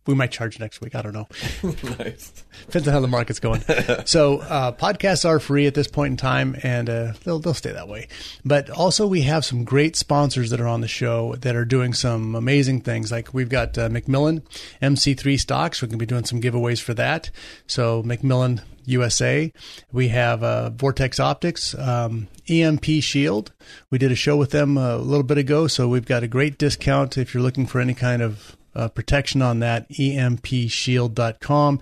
[0.09, 0.95] We might charge next week.
[0.95, 1.29] I don't know.
[1.99, 2.33] nice.
[2.65, 3.61] Depends on how the market's going.
[4.07, 7.73] so uh, podcasts are free at this point in time, and uh, they'll they'll stay
[7.73, 8.09] that way.
[8.43, 11.93] But also, we have some great sponsors that are on the show that are doing
[11.93, 13.13] some amazing things.
[13.13, 14.41] Like we've got uh, McMillan
[14.81, 15.83] MC3 stocks.
[15.83, 17.31] We're going to be doing some giveaways for that.
[17.67, 19.53] So McMillan USA.
[19.93, 23.53] We have uh, Vortex Optics, um, EMP Shield.
[23.91, 26.57] We did a show with them a little bit ago, so we've got a great
[26.57, 31.81] discount if you're looking for any kind of uh, protection on that, empshield.com.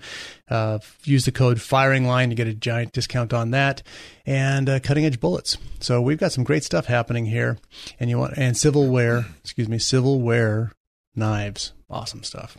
[0.49, 3.83] Uh, use the code firing line to get a giant discount on that
[4.25, 5.57] and uh, cutting edge bullets.
[5.79, 7.59] So we've got some great stuff happening here
[7.99, 10.71] and you want, and Civilware, excuse me, Civilware
[11.15, 11.73] knives.
[11.87, 12.57] Awesome stuff.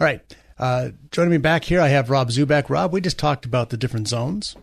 [0.00, 0.20] All right.
[0.58, 2.68] Uh, joining me back here, I have Rob Zubak.
[2.68, 4.56] Rob, we just talked about the different zones.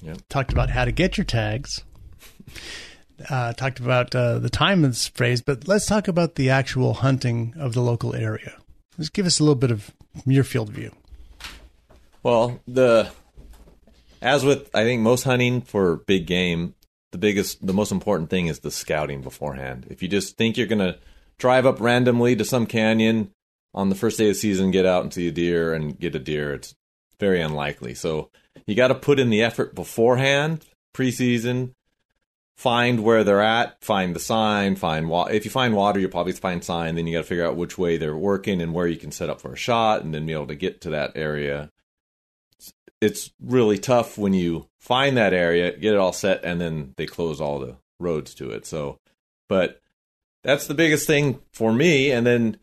[0.00, 0.18] Yep.
[0.28, 1.82] Talked about how to get your tags.
[3.30, 6.94] Uh, talked about uh, the time of that's phrased, but let's talk about the actual
[6.94, 8.56] hunting of the local area.
[8.98, 9.92] Just give us a little bit of
[10.26, 10.92] your field view.
[12.22, 13.10] Well, the
[14.20, 16.74] as with I think most hunting for big game,
[17.12, 19.86] the biggest, the most important thing is the scouting beforehand.
[19.90, 20.96] If you just think you're gonna
[21.38, 23.30] drive up randomly to some canyon
[23.74, 26.14] on the first day of the season, get out and see a deer and get
[26.14, 26.74] a deer, it's
[27.20, 27.94] very unlikely.
[27.94, 28.30] So
[28.66, 31.72] you got to put in the effort beforehand, preseason,
[32.56, 36.64] find where they're at, find the sign, find if you find water, you'll probably find
[36.64, 36.94] sign.
[36.94, 39.30] Then you got to figure out which way they're working and where you can set
[39.30, 41.70] up for a shot, and then be able to get to that area.
[43.00, 47.06] It's really tough when you find that area, get it all set, and then they
[47.06, 48.66] close all the roads to it.
[48.66, 48.98] So,
[49.48, 49.80] but
[50.42, 52.10] that's the biggest thing for me.
[52.10, 52.56] And then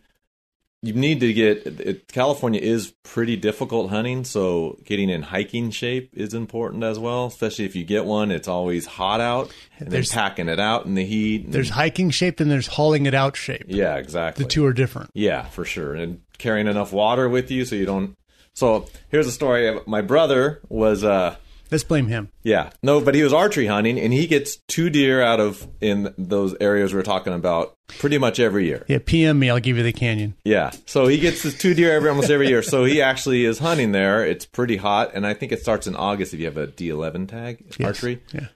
[0.84, 6.10] you need to get it, California is pretty difficult hunting, so getting in hiking shape
[6.14, 7.28] is important as well.
[7.28, 10.86] Especially if you get one, it's always hot out, and There's- then packing it out
[10.86, 11.46] in the heat.
[11.46, 13.66] and- There's hiking shape and there's hauling it out shape.
[13.68, 14.44] yeah, exactly.
[14.44, 15.12] The two are different.
[15.14, 15.94] Yeah, for sure.
[15.94, 18.16] And carrying enough water with you so you don't.
[18.54, 19.80] So here's a story.
[19.86, 21.36] My brother was uh
[21.72, 22.30] Let's blame him.
[22.44, 22.72] yeah.
[22.84, 26.54] No, but he was archery hunting and he gets two deer out of in those
[26.60, 28.84] areas we're talking about pretty much every year.
[28.90, 29.50] Yeah, PM me.
[29.50, 30.36] I'll give you the canyon.
[30.44, 30.72] Yeah.
[30.86, 32.62] So he gets his two deer every almost every year.
[32.62, 34.26] So he actually is hunting there.
[34.26, 37.28] It's pretty hot and I think it starts in August if you have a D11
[37.30, 37.88] tag Yes.
[37.88, 38.22] archery.
[38.34, 38.48] Yeah.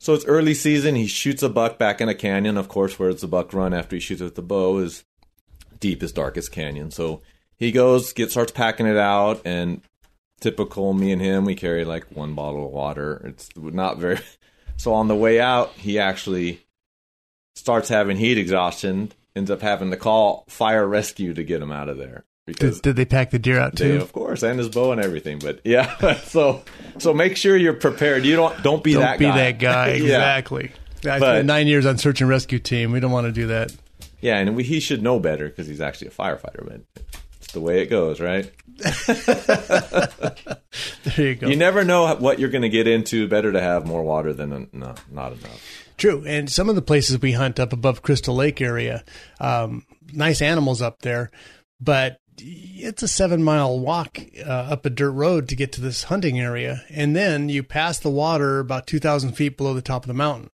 [0.00, 0.94] So it's early season.
[0.94, 2.56] He shoots a buck back in a canyon.
[2.56, 5.02] Of course, where does the buck run after he shoots with the bow is
[5.80, 6.92] deepest, darkest canyon.
[6.92, 7.20] So
[7.56, 9.80] he goes, gets starts packing it out, and
[10.40, 13.22] typical me and him, we carry like one bottle of water.
[13.24, 14.18] It's not very.
[14.80, 16.64] So on the way out, he actually
[17.56, 19.10] starts having heat exhaustion.
[19.34, 22.90] Ends up having to call fire rescue to get him out of there because Did,
[22.90, 24.00] did they pack the deer out they, too?
[24.00, 25.38] of course, and his bow and everything.
[25.38, 26.62] But yeah, so
[26.98, 28.24] so make sure you're prepared.
[28.24, 29.36] You don't don't be Don't that be guy.
[29.36, 29.88] that guy.
[29.96, 30.04] Yeah.
[30.04, 30.72] Exactly.
[31.04, 32.90] I spent nine years on search and rescue team.
[32.90, 33.72] We don't want to do that.
[34.20, 36.66] Yeah, and we, he should know better because he's actually a firefighter.
[36.66, 37.02] But
[37.52, 38.50] the way it goes, right?
[41.16, 41.48] There you go.
[41.48, 43.26] You never know what you're going to get into.
[43.28, 45.84] Better to have more water than no, not enough.
[45.96, 46.22] True.
[46.26, 49.04] And some of the places we hunt up above Crystal Lake area,
[49.40, 51.30] um, nice animals up there,
[51.80, 56.04] but it's a seven mile walk uh, up a dirt road to get to this
[56.04, 56.84] hunting area.
[56.90, 60.50] And then you pass the water about 2,000 feet below the top of the mountain.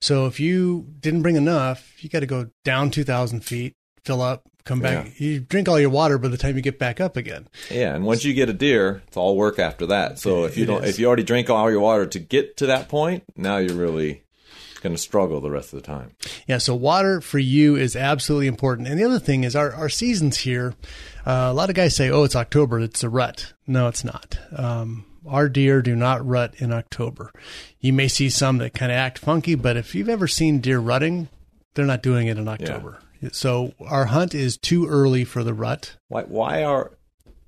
[0.00, 4.44] So if you didn't bring enough, you got to go down 2,000 feet, fill up,
[4.64, 5.20] come back.
[5.20, 7.48] You drink all your water by the time you get back up again.
[7.70, 10.18] Yeah, and once you get a deer, it's all work after that.
[10.18, 10.90] So if you don't, is.
[10.90, 14.22] if you already drink all your water to get to that point, now you're really
[14.84, 16.12] going to struggle the rest of the time.
[16.46, 18.86] Yeah, so water for you is absolutely important.
[18.86, 20.74] And the other thing is our, our seasons here.
[21.26, 24.38] Uh, a lot of guys say, "Oh, it's October; it's a rut." No, it's not.
[24.54, 27.32] Um, our deer do not rut in October.
[27.80, 30.78] You may see some that kind of act funky, but if you've ever seen deer
[30.78, 31.28] rutting,
[31.74, 32.98] they're not doing it in October.
[33.32, 36.22] So our hunt is too early for the rut Why?
[36.22, 36.92] Why are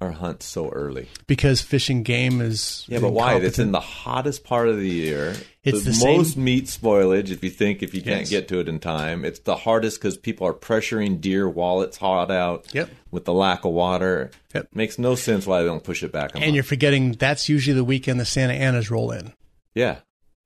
[0.01, 1.09] our hunts so early?
[1.27, 3.37] because fishing game is Yeah, but why?
[3.37, 5.35] It's in the hottest part of the year.
[5.65, 7.31] It's the, the same- most meat spoilage.
[7.31, 10.19] If you think if you can't get to it in time, it's the hardest because
[10.19, 12.67] people are pressuring deer while it's hot out.
[12.75, 12.91] Yep.
[13.11, 14.69] With the lack of water, Yep.
[14.75, 16.33] makes no sense why they don't push it back.
[16.35, 16.55] And month.
[16.55, 19.33] you're forgetting that's usually the weekend the Santa Anas roll in.
[19.75, 20.01] yeah,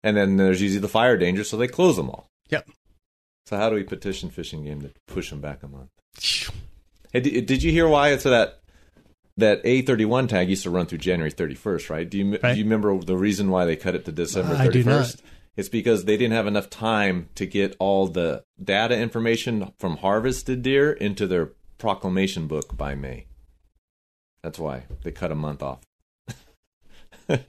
[0.05, 2.31] and then there's usually the fire danger, so they close them all.
[2.51, 2.69] Yep.
[3.51, 5.91] So how do we petition fishing game to push them back a month?
[7.13, 8.61] Hey, did, did you hear why it's that
[9.39, 11.91] that A thirty one tag used to run through January thirty first?
[11.91, 12.09] Right?
[12.09, 12.53] Do you Right.
[12.53, 15.21] do you remember the reason why they cut it to December thirty first?
[15.57, 20.63] It's because they didn't have enough time to get all the data information from harvested
[20.63, 23.27] deer into their proclamation book by May.
[24.45, 25.81] That's why they cut a month off.
[27.29, 27.43] Isn't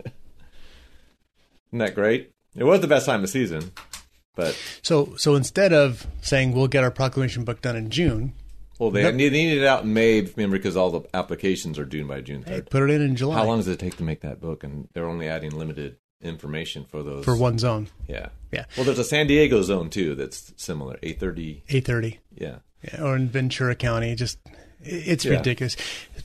[1.74, 2.32] that great?
[2.56, 3.72] It was the best time of season,
[4.36, 8.34] but So so instead of saying we'll get our proclamation book done in June,
[8.80, 11.86] Well, they need, they need it out in May, remember, because all the applications are
[11.86, 12.70] due by June 3rd.
[12.70, 13.36] Put it in in July.
[13.36, 14.64] How long does it take to make that book?
[14.64, 17.26] And they're only adding limited information for those.
[17.26, 17.88] for one zone?
[18.08, 18.30] Yeah.
[18.52, 18.66] Yeah.
[18.78, 20.98] Well, there's a San Diego zone, too, that's similar.
[21.04, 21.64] 830.
[21.70, 22.20] Eight thirty.
[22.36, 22.58] Yeah.
[22.84, 24.16] Yeah, or in Ventura County.
[24.16, 24.40] Just
[24.84, 25.34] it's Yeah.
[25.38, 25.76] ridiculous.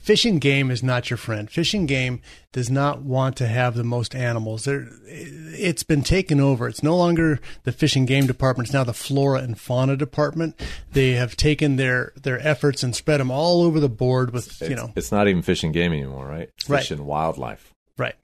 [0.01, 1.49] Fishing game is not your friend.
[1.51, 2.21] Fishing game
[2.53, 4.63] does not want to have the most animals.
[4.63, 6.67] There, it's been taken over.
[6.69, 8.69] It's no longer the fishing game department.
[8.69, 10.57] It's now the flora and fauna department.
[10.93, 14.75] They have taken their their efforts and spread them all over the board with you
[14.75, 16.49] know it's not even fishing game anymore, right?
[16.57, 16.79] It's Right.
[16.79, 17.73] fish and wildlife.
[17.97, 18.15] right,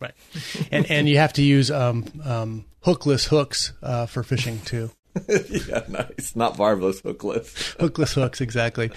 [0.00, 0.14] right,
[0.72, 4.90] and and you have to use um, um, hookless hooks uh, for fishing too.
[5.68, 6.34] yeah, nice.
[6.36, 7.76] Not barbless, hookless.
[7.78, 8.90] Hookless hooks, exactly.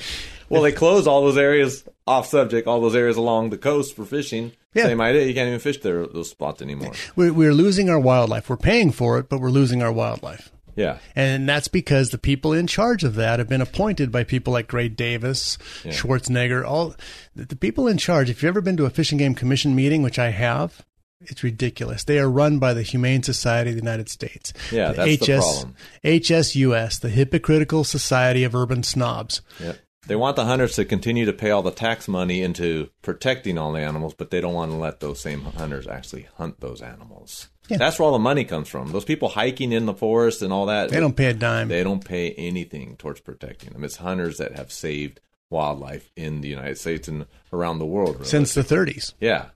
[0.49, 4.05] Well, they close all those areas off subject, all those areas along the coast for
[4.05, 4.51] fishing.
[4.73, 4.83] Yeah.
[4.85, 5.25] Same idea.
[5.25, 6.93] You can't even fish there those spots anymore.
[7.15, 8.49] We're, we're losing our wildlife.
[8.49, 10.51] We're paying for it, but we're losing our wildlife.
[10.75, 10.99] Yeah.
[11.15, 14.67] And that's because the people in charge of that have been appointed by people like
[14.67, 15.91] Gray Davis, Yeah.
[15.91, 16.95] Schwarzenegger, all
[17.35, 18.29] the, the people in charge.
[18.29, 20.85] If you've ever been to a fishing game commission meeting, which I have,
[21.23, 22.03] it's ridiculous.
[22.03, 24.53] They are run by the Humane Society of the United States.
[24.71, 25.75] Yeah, that's the problem.
[26.03, 29.41] HSUS, the Hypocritical Society of Urban Snobs.
[29.59, 29.73] Yeah.
[30.07, 33.71] They want the hunters to continue to pay all the tax money into protecting all
[33.71, 37.49] the animals, but they don't want to let those same hunters actually hunt those animals.
[37.69, 37.77] Yeah.
[37.77, 38.91] That's where all the money comes from.
[38.91, 40.89] Those people hiking in the forest and all that.
[40.89, 41.67] They don't pay a dime.
[41.67, 43.83] They don't pay anything towards protecting them.
[43.83, 48.15] It's hunters that have saved wildlife in the United States and around the world.
[48.15, 48.25] Really.
[48.25, 49.13] Since the 30s.
[49.19, 49.49] yeah,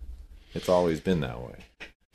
[0.55, 1.55] it's always been that way.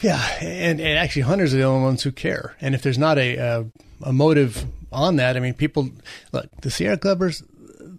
[0.01, 2.57] Yeah, and, and actually, hunters are the only ones who care.
[2.61, 3.67] And if there's not a, a
[4.03, 5.91] a motive on that, I mean, people
[6.33, 7.43] look the Sierra Clubbers,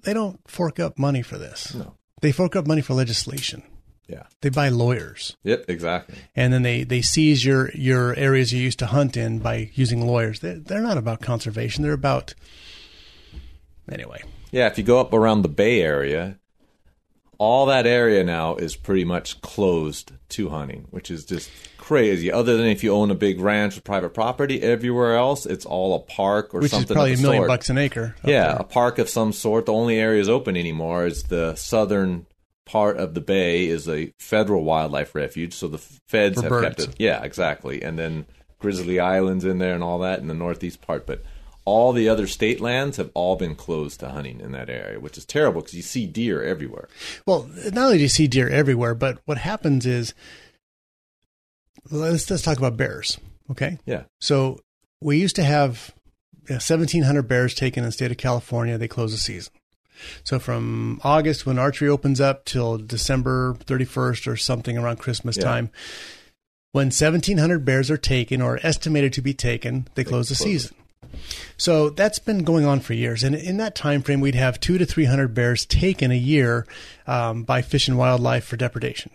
[0.03, 1.75] they don't fork up money for this.
[1.75, 1.93] No.
[2.21, 3.61] They fork up money for legislation.
[4.07, 4.23] Yeah.
[4.41, 5.65] They buy lawyers, Yep.
[5.69, 6.15] Exactly.
[6.35, 10.05] and then they they seize your your areas you used to hunt in by using
[10.05, 10.39] lawyers.
[10.39, 11.83] They're, they're not about conservation.
[11.83, 12.33] They're about
[13.91, 14.23] anyway.
[14.51, 16.39] Yeah, if you go up around the Bay Area,
[17.37, 22.31] all that area now is pretty much closed to hunting, which is just crazy.
[22.31, 25.95] Other than if you own a big ranch or private property, everywhere else it's all
[25.95, 26.95] a park or Which is something.
[26.95, 27.47] probably of a million sort.
[27.49, 28.15] bucks an acre.
[28.23, 28.55] Yeah, there.
[28.57, 29.65] a park of some sort.
[29.67, 32.25] The only areas open anymore is the southern
[32.65, 36.79] part of the bay is a federal wildlife refuge, so the feds For have kept
[36.79, 36.95] it.
[36.99, 37.81] Yeah, exactly.
[37.83, 38.25] And then
[38.59, 41.23] Grizzly Islands in there and all that in the northeast part, but
[41.65, 45.17] all the other state lands have all been closed to hunting in that area, which
[45.17, 46.89] is terrible because you see deer everywhere.
[47.25, 50.13] Well, not only do you see deer everywhere, but what happens is
[51.89, 53.17] let's let's talk about bears.
[53.49, 53.77] Okay.
[53.85, 54.03] Yeah.
[54.19, 54.59] So
[55.01, 55.93] we used to have
[56.49, 58.77] uh, 1,700 bears taken in the state of California.
[58.77, 59.53] They close the season.
[60.23, 65.43] So from August when archery opens up till December 31st or something around Christmas Yeah.
[65.43, 65.69] time,
[66.71, 70.45] when 1,700 bears are taken or estimated to be taken, they, close the close.
[70.49, 70.75] season.
[71.57, 74.77] So that's been going on for years, and in that time frame, we'd have two
[74.77, 76.65] to three hundred bears taken a year
[77.07, 79.11] um, by Fish and Wildlife for depredation.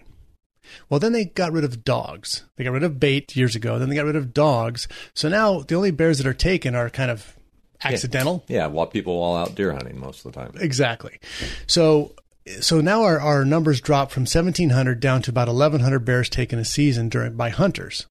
[0.88, 2.44] Well, then they got rid of dogs.
[2.56, 3.78] They got rid of bait years ago.
[3.78, 4.88] Then they got rid of dogs.
[5.14, 7.36] So now the only bears that are taken are kind of
[7.84, 8.44] accidental.
[8.48, 10.52] Yeah, while people all out deer hunting most of the time.
[10.60, 11.18] Exactly.
[11.66, 12.14] So
[12.60, 16.64] so now our, our numbers drop from 1700 down to about 1100 bears taken a
[16.64, 18.06] season during by hunters.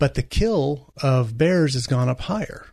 [0.00, 2.66] But the kill of bears has gone up higher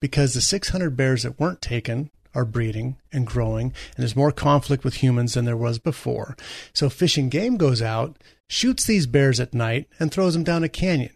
[0.00, 4.82] because the 600 bears that weren't taken are breeding and growing and there's more conflict
[4.82, 6.36] with humans than there was before.
[6.72, 8.16] So Fish and Game goes out,
[8.48, 11.12] shoots these bears at night and throws them down a canyon.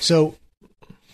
[0.00, 0.36] So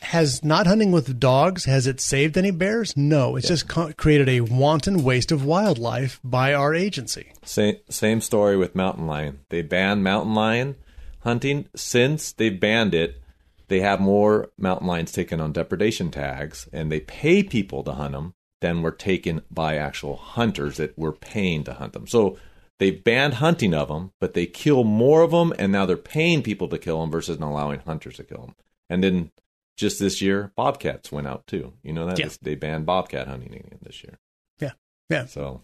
[0.01, 4.29] has not hunting with dogs has it saved any bears no it's just co- created
[4.29, 9.41] a wanton waste of wildlife by our agency Same same story with mountain lion.
[9.49, 10.77] They banned mountain lion
[11.21, 11.67] hunting.
[11.75, 13.21] Since they banned it,
[13.69, 18.13] they have more mountain lions taken on depredation tags, and they pay people to hunt
[18.13, 22.07] them than were taken by actual hunters that were paying to hunt them.
[22.07, 22.37] So
[22.79, 26.43] they banned hunting of them, but they kill more of them, and now they're paying
[26.43, 28.55] people to kill them versus allowing hunters to kill them.
[28.91, 29.31] And then
[29.77, 31.75] just this year, bobcats went out too.
[31.85, 32.29] You know that Yeah.
[32.43, 34.19] they banned bobcat hunting again this year.
[34.61, 34.73] yeah
[35.09, 35.61] yeah So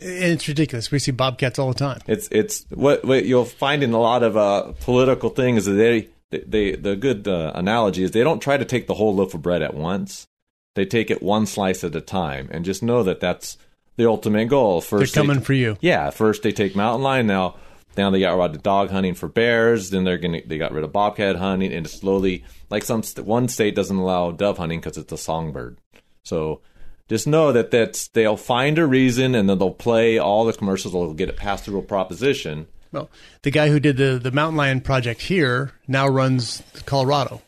[0.00, 3.82] And it's ridiculous we see bobcats all the time It's it's what what you'll find
[3.84, 8.02] in a lot of uh, political things is that they they the good uh, analogy
[8.02, 10.26] is they don't try to take the whole loaf of bread at once.
[10.74, 13.58] They take it one slice at a time, and just know that that's
[13.96, 14.80] the ultimate goal.
[14.80, 16.10] First, they're coming they, for you yeah.
[16.10, 17.26] First, they take mountain lion.
[17.26, 17.56] Now,
[17.96, 19.90] now they got rid of dog hunting for bears.
[19.90, 23.74] Then they're gonna they got rid of bobcat hunting, and slowly, like some one state
[23.74, 25.78] doesn't allow dove hunting because it's a songbird.
[26.24, 26.62] So
[27.08, 30.94] just know that that's they'll find a reason, and then they'll play all the commercials.
[30.94, 32.66] They'll get it passed through a proposition.
[32.92, 33.10] Well
[33.42, 37.40] the guy who did the the mountain lion project here now runs colorado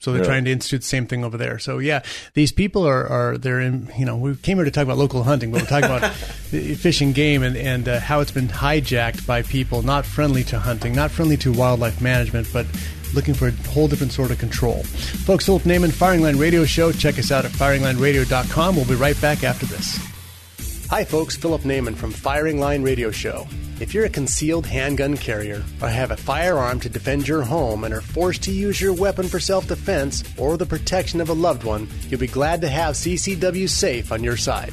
[0.00, 0.28] So they're Really?
[0.30, 1.58] trying to institute the same thing over there.
[1.58, 2.02] So yeah,
[2.34, 5.24] these people are, are they're in, you know, we came here to talk about local
[5.24, 6.02] hunting, but we're talking about
[6.52, 10.44] the Fish and Game and, and uh, how it's been hijacked by people not friendly
[10.44, 12.64] to hunting, not friendly to wildlife management, but
[13.12, 14.84] looking for a whole different sort of control.
[15.26, 16.92] Folks, Philip Naiman, Firing Line Radio Show.
[16.92, 18.76] Check us out at firinglineradio.com.
[18.76, 19.98] We'll be right back after this.
[20.90, 21.36] Hi, folks.
[21.36, 23.46] Philip Naiman from Firing Line Radio Show.
[23.78, 27.92] If you're a concealed handgun carrier or have a firearm to defend your home and
[27.92, 31.62] are forced to use your weapon for self defense or the protection of a loved
[31.62, 34.72] one, you'll be glad to have CCW Safe on your side.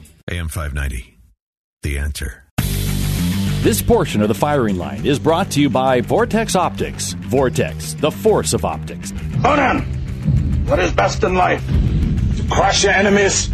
[0.29, 1.17] AM 590.
[1.83, 2.43] The answer.
[3.63, 7.13] This portion of the firing line is brought to you by Vortex Optics.
[7.13, 9.11] Vortex, the force of optics.
[9.43, 9.81] Conan,
[10.67, 11.65] what is best in life?
[11.67, 13.49] To crush your enemies,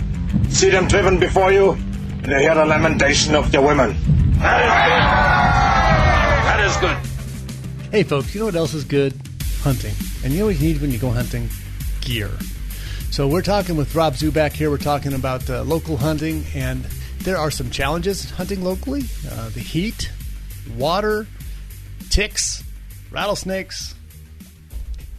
[0.49, 3.95] see them driven before you, and to hear the lamentation of your women.
[4.39, 4.61] That
[6.59, 6.91] is good.
[6.91, 7.91] That is good.
[7.91, 9.13] Hey, folks, you know what else is good?
[9.61, 9.93] Hunting.
[10.23, 11.49] And you know what you need when you go hunting?
[12.01, 12.31] Gear.
[13.11, 14.69] So we're talking with Rob Zubak here.
[14.69, 16.83] We're talking about uh, local hunting, and
[17.19, 19.03] there are some challenges hunting locally.
[19.31, 20.11] Uh, the heat,
[20.77, 21.25] water,
[22.11, 22.63] ticks,
[23.09, 23.95] rattlesnakes,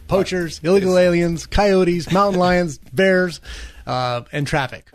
[0.07, 3.41] poachers, illegal aliens, coyotes, mountain lions, bears,
[3.85, 4.89] uh, and traffic.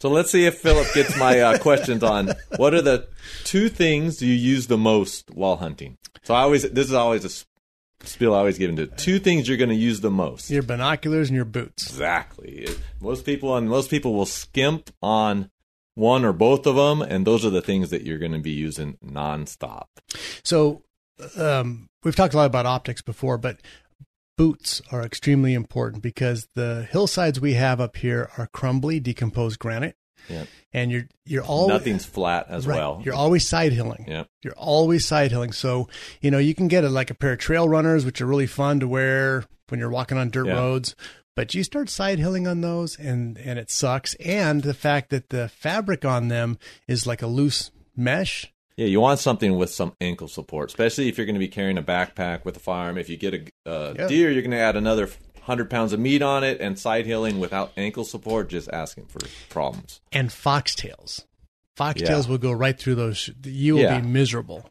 [0.00, 3.08] So let's see if Philip gets my uh, questions on what are the
[3.44, 5.96] two things you use the most while hunting.
[6.22, 7.30] So I always this is always a
[8.08, 10.50] spiel I always give into two things you're going to use the most.
[10.50, 11.86] Your binoculars and your boots.
[11.86, 12.68] Exactly.
[13.00, 15.50] Most people and most people will skimp on
[15.94, 18.50] one or both of them, and those are the things that you're going to be
[18.50, 19.86] using nonstop.
[20.44, 20.82] So
[21.38, 23.60] um, we've talked a lot about optics before, but
[24.36, 29.96] boots are extremely important because the hillsides we have up here are crumbly, decomposed granite,
[30.28, 30.44] Yeah.
[30.72, 33.00] and you're you're always Nothing's flat as right, well.
[33.04, 34.04] You're always side hilling.
[34.08, 34.24] Yeah.
[34.42, 35.52] You're always side hilling.
[35.52, 35.88] So
[36.20, 38.46] you know you can get a, like a pair of trail runners, which are really
[38.46, 40.54] fun to wear when you're walking on dirt Yeah.
[40.54, 40.94] roads.
[41.36, 44.14] But you start side hilling on those, and and it sucks.
[44.14, 46.58] And the fact that the fabric on them
[46.88, 48.52] is like a loose mesh.
[48.76, 51.78] Yeah, you want something with some ankle support, especially if you're going to be carrying
[51.78, 52.98] a backpack with a firearm.
[52.98, 54.06] If you get a uh, Yeah.
[54.06, 55.08] deer, you're going to add another
[55.46, 59.20] hundred pounds of meat on it, and side hilling without ankle support, just asking for
[59.48, 60.00] problems.
[60.12, 61.24] and foxtails.
[61.78, 62.30] Foxtails Yeah.
[62.30, 63.30] will go right through those.
[63.44, 64.00] You will Yeah.
[64.00, 64.68] be miserable.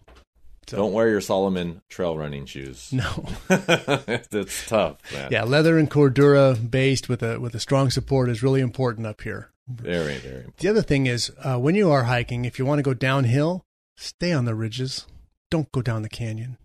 [0.68, 2.92] So- Don't wear your Salomon trail running shoes.
[2.92, 3.26] No.
[3.50, 5.30] it's tough, man.
[5.32, 9.22] Yeah, leather and cordura based with a with a strong support is really important up
[9.22, 9.52] here.
[9.68, 10.58] Very, very important.
[10.58, 13.64] The other thing is uh, when you are hiking, if you want to go downhill,
[13.98, 15.06] stay on the ridges.
[15.52, 16.58] Don't go down the canyon.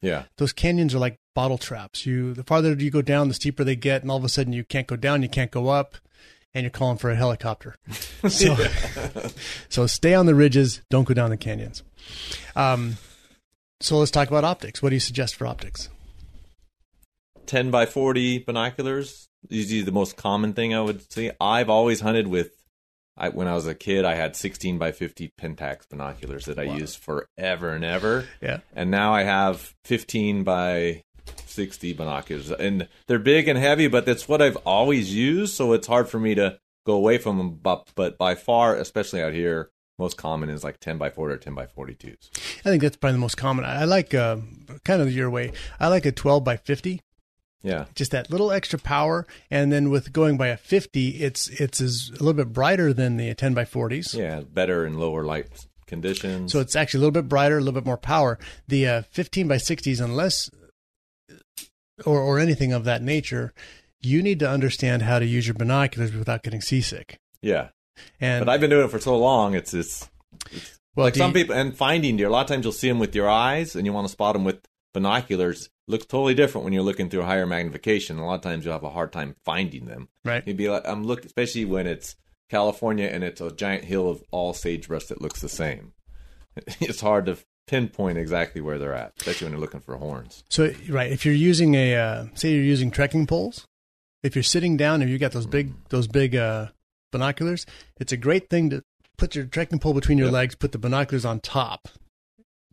[0.00, 0.24] Yeah.
[0.38, 2.06] Those canyons are like bottle traps.
[2.06, 4.52] You the farther you go down, the steeper they get, and all of a sudden
[4.52, 5.96] you can't go down, you can't go up,
[6.54, 7.76] and you're calling for a helicopter.
[8.28, 8.56] So,
[9.68, 10.80] so stay on the ridges.
[10.90, 11.84] Don't go down the canyons.
[12.56, 12.96] Um,
[13.80, 14.82] so let's talk about optics.
[14.82, 15.90] What do you suggest for optics?
[17.46, 22.26] 10 by 40 binoculars usually the most common thing i would see i've always hunted
[22.26, 22.50] with
[23.16, 26.62] I, when i was a kid i had 16 by 50 pentax binoculars that i
[26.64, 28.58] used forever and ever Yeah.
[28.74, 31.02] and now i have 15 by
[31.46, 35.86] 60 binoculars and they're big and heavy but that's what i've always used so it's
[35.86, 39.70] hard for me to go away from them but, but by far especially out here
[39.98, 42.28] most common is like 10 by 40 or 10 by 42s
[42.64, 43.64] I think that's probably the most common.
[43.64, 44.38] I I like uh,
[44.84, 45.52] kind of your way.
[45.78, 47.00] I like a 12 by 50.
[47.66, 51.80] Yeah just that little extra power and then with going by a 50 it's it's
[51.80, 55.66] is a little bit brighter than the 10 by 40s yeah better in lower light
[55.86, 58.38] conditions so it's actually a little bit brighter a little bit more power
[58.68, 60.48] the uh, 15 by 60s unless
[62.04, 63.52] or or anything of that nature
[64.00, 67.68] you need to understand how to use your binoculars without getting seasick yeah
[68.20, 69.54] and but I've been doing it for so long.
[69.54, 70.06] It's it's,
[70.52, 72.26] it's Well, like some you- people and finding deer.
[72.26, 74.34] A lot of times you'll see them with your eyes, and you want to spot
[74.34, 74.58] them with
[74.92, 75.70] binoculars.
[75.88, 78.18] Looks totally different when you're looking through a higher magnification.
[78.18, 80.08] A lot of times you'll have a hard time finding them.
[80.24, 82.16] right You'd be like, I'm looking, especially when it's
[82.50, 85.92] California and it's a giant hill of all sagebrush that looks the same.
[86.80, 90.42] It's hard to pinpoint exactly where they're at, especially when you're looking for horns.
[90.48, 93.66] So right, if you're using a uh, say you're using trekking poles,
[94.22, 96.68] if you're sitting down and you've got those big those big uh,
[97.12, 97.66] binoculars,
[98.00, 98.82] it's a great thing to
[99.18, 100.32] put your trekking pole between your Yep.
[100.34, 101.88] legs, put the binoculars on top.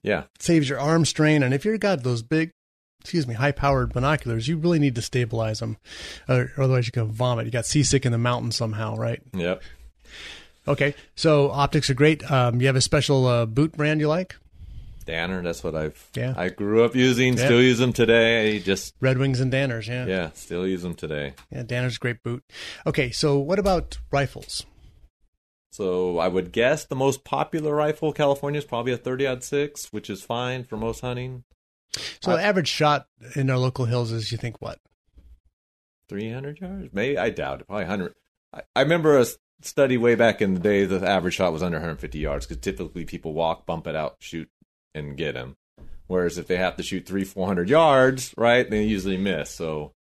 [0.01, 2.51] Yeah, It saves your arm strain, and if you've got those big,
[3.03, 5.77] excuse me, high powered binoculars, you really need to stabilize them,
[6.29, 7.45] or otherwise you can vomit.
[7.45, 9.21] You got seasick in the mountains somehow, right?
[9.33, 9.61] yep.
[10.65, 12.29] Okay, so optics are great.
[12.31, 14.37] Um, you have a special uh, boot brand you like?
[15.05, 16.09] Danner, that's what I've.
[16.15, 16.33] Yeah.
[16.37, 17.43] I grew up using, Yeah.
[17.45, 18.59] still use them today.
[18.59, 20.05] Just Red Wings and Danners, yeah.
[20.05, 21.33] yeah, still use them today.
[21.51, 22.45] Yeah, Danner's a great boot.
[22.87, 24.65] Okay, so what about rifles?
[25.73, 30.09] So I would guess the most popular rifle California is probably a 30 six, which
[30.09, 31.43] is fine for most hunting.
[32.21, 34.79] So I- the average shot in our local hills is, you think, what?
[36.09, 36.89] 300 yards?
[36.93, 37.67] Maybe I doubt it.
[37.67, 38.13] Probably 100.
[38.53, 39.25] I, I remember a
[39.61, 40.85] study way back in the day.
[40.85, 44.49] The average shot was under 150 yards because typically people walk, bump it out, shoot,
[44.93, 45.55] and get him.
[46.07, 49.49] Whereas if they have to shoot three, 400 yards, right, they usually miss.
[49.49, 49.93] So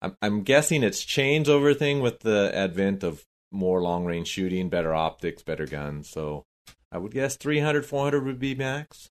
[0.00, 4.68] I'm, I'm guessing it's changed over thing with the advent of more long range shooting,
[4.68, 6.08] better optics, better guns.
[6.08, 6.44] So
[6.90, 9.10] I would guess 300, 400 would be max.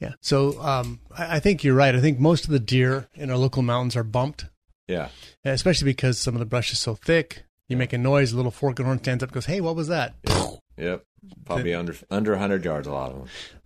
[0.00, 0.12] Yeah.
[0.20, 1.94] So um, I, I think you're right.
[1.94, 4.46] I think most of the deer in our local mountains are bumped,
[4.88, 5.08] Yeah.
[5.44, 7.44] especially because some of the brush is so thick.
[7.68, 9.88] You make a noise, a little fork and horn stands up, goes, "Hey, what was
[9.88, 10.14] that?"
[10.76, 11.02] Yep.
[11.44, 13.16] Probably under under 100 yards, a lot of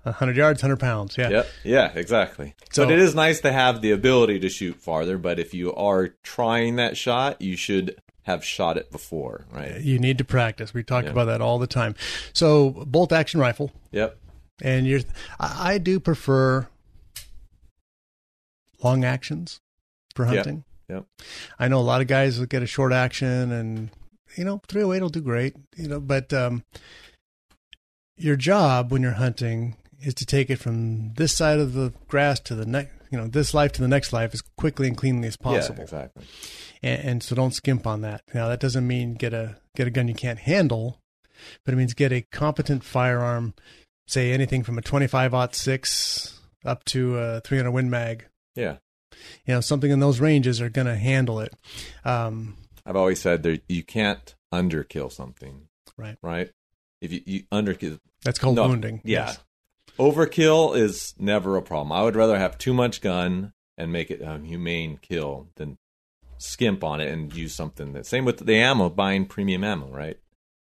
[0.04, 0.12] them.
[0.14, 1.18] hundred yards, hundred pounds.
[1.18, 1.28] Yeah.
[1.28, 1.46] Yep.
[1.64, 2.54] Yeah, exactly.
[2.72, 5.18] So- but it is nice to have the ability to shoot farther.
[5.18, 9.78] But if you are trying that shot, you should have shot it before, right?
[9.80, 10.72] You need to practice.
[10.72, 11.10] We talk Yeah.
[11.10, 11.94] about that all the time.
[12.32, 14.16] So bolt action rifle, Yep.
[14.62, 15.00] And you're.
[15.38, 16.68] I, I do prefer
[18.82, 19.60] long actions
[20.14, 20.64] for hunting.
[20.88, 21.04] Yep.
[21.58, 23.90] I know a lot of guys will get a short action and
[24.36, 26.64] you know, 308 will do great, you know, but um
[28.16, 32.40] your job when you're hunting is to take it from this side of the grass
[32.40, 35.28] to the next, you know, this life to the next life as quickly and cleanly
[35.28, 35.76] as possible.
[35.78, 36.24] Yeah, exactly.
[36.82, 38.22] And, and so don't skimp on that.
[38.34, 41.00] Now that doesn't mean get a get a gun you can't handle,
[41.64, 43.54] but it means get a competent firearm,
[44.10, 48.26] say anything from a 25 six up to a 300 Win Mag.
[48.54, 48.76] Yeah.
[49.46, 51.54] You know, something in those ranges are going to handle it.
[52.04, 52.56] Um,
[52.86, 56.16] I've always said there you can't underkill something, right.
[56.22, 56.50] right?
[57.00, 59.00] If you, you underkill, That's called No, wounding.
[59.04, 59.26] Yeah.
[59.26, 59.38] Yes.
[59.98, 61.92] Overkill is never a problem.
[61.92, 65.78] I would rather have too much gun and make it a humane kill than
[66.38, 68.06] skimp on it and use something that.
[68.06, 70.18] Same with the ammo, buying premium ammo, right?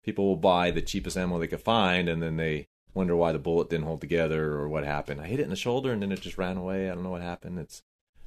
[0.03, 2.67] People will buy the cheapest ammo they could find and then they
[2.99, 5.21] wonder why the bullet didn't hold together or what happened.
[5.21, 6.89] I hit it in the shoulder and then it just ran away.
[6.89, 7.57] I don't know what happened.
[7.57, 7.81] It's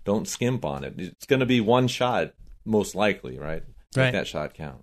[0.04, 0.94] don't skimp on it.
[0.98, 2.32] It's going to be one shot
[2.64, 3.62] most likely, right?
[3.94, 4.12] Make Right.
[4.12, 4.80] that shot count.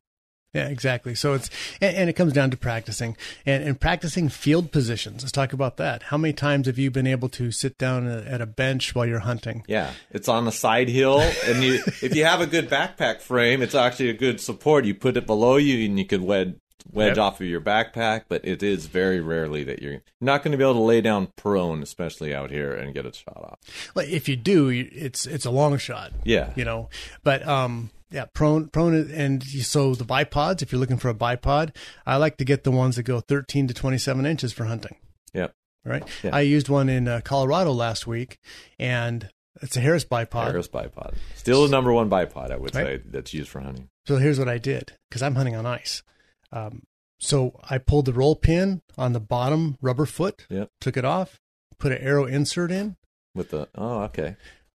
[0.53, 1.13] Yeah, exactly.
[1.15, 1.49] So it's
[1.81, 3.15] and, and it comes down to practicing
[3.45, 5.21] and, and practicing field positions.
[5.21, 6.03] Let's talk about that.
[6.03, 9.19] How many times have you been able to sit down at a bench while you're
[9.19, 9.63] hunting?
[9.67, 13.61] Yeah, it's on a side hill, and you if you have a good backpack frame,
[13.61, 14.85] it's actually a good support.
[14.85, 16.55] You put it below you, and you could wedge
[16.91, 17.17] wedge Yep.
[17.17, 18.23] off of your backpack.
[18.29, 21.29] But it is very rarely that you're not going to be able to lay down
[21.35, 23.59] prone, especially out here, and get a shot off.
[23.95, 26.11] Well, if you do, it's it's a long shot.
[26.23, 26.51] Yeah.
[26.55, 26.89] you know.
[27.23, 30.61] But um, yeah, prone prone and so the bipods.
[30.61, 31.75] If you're looking for a bipod,
[32.05, 34.95] I like to get the ones that go 13 to 27 inches for hunting.
[35.33, 35.53] Yep.
[35.85, 36.03] Right.
[36.23, 36.35] Yeah.
[36.35, 38.37] I used one in uh, Colorado last week,
[38.77, 39.29] and
[39.61, 40.45] it's a Harris bipod.
[40.47, 42.85] Harris bipod, still the number one bipod, I would Right.
[42.85, 43.89] say that's used for hunting.
[44.07, 46.03] So here's what I did because I'm hunting on ice.
[46.51, 46.83] Um,
[47.19, 50.69] so I pulled the roll pin on the bottom rubber foot, Yep.
[50.79, 51.39] took it off,
[51.77, 52.95] put an arrow insert in,
[53.35, 54.35] With the oh, okay,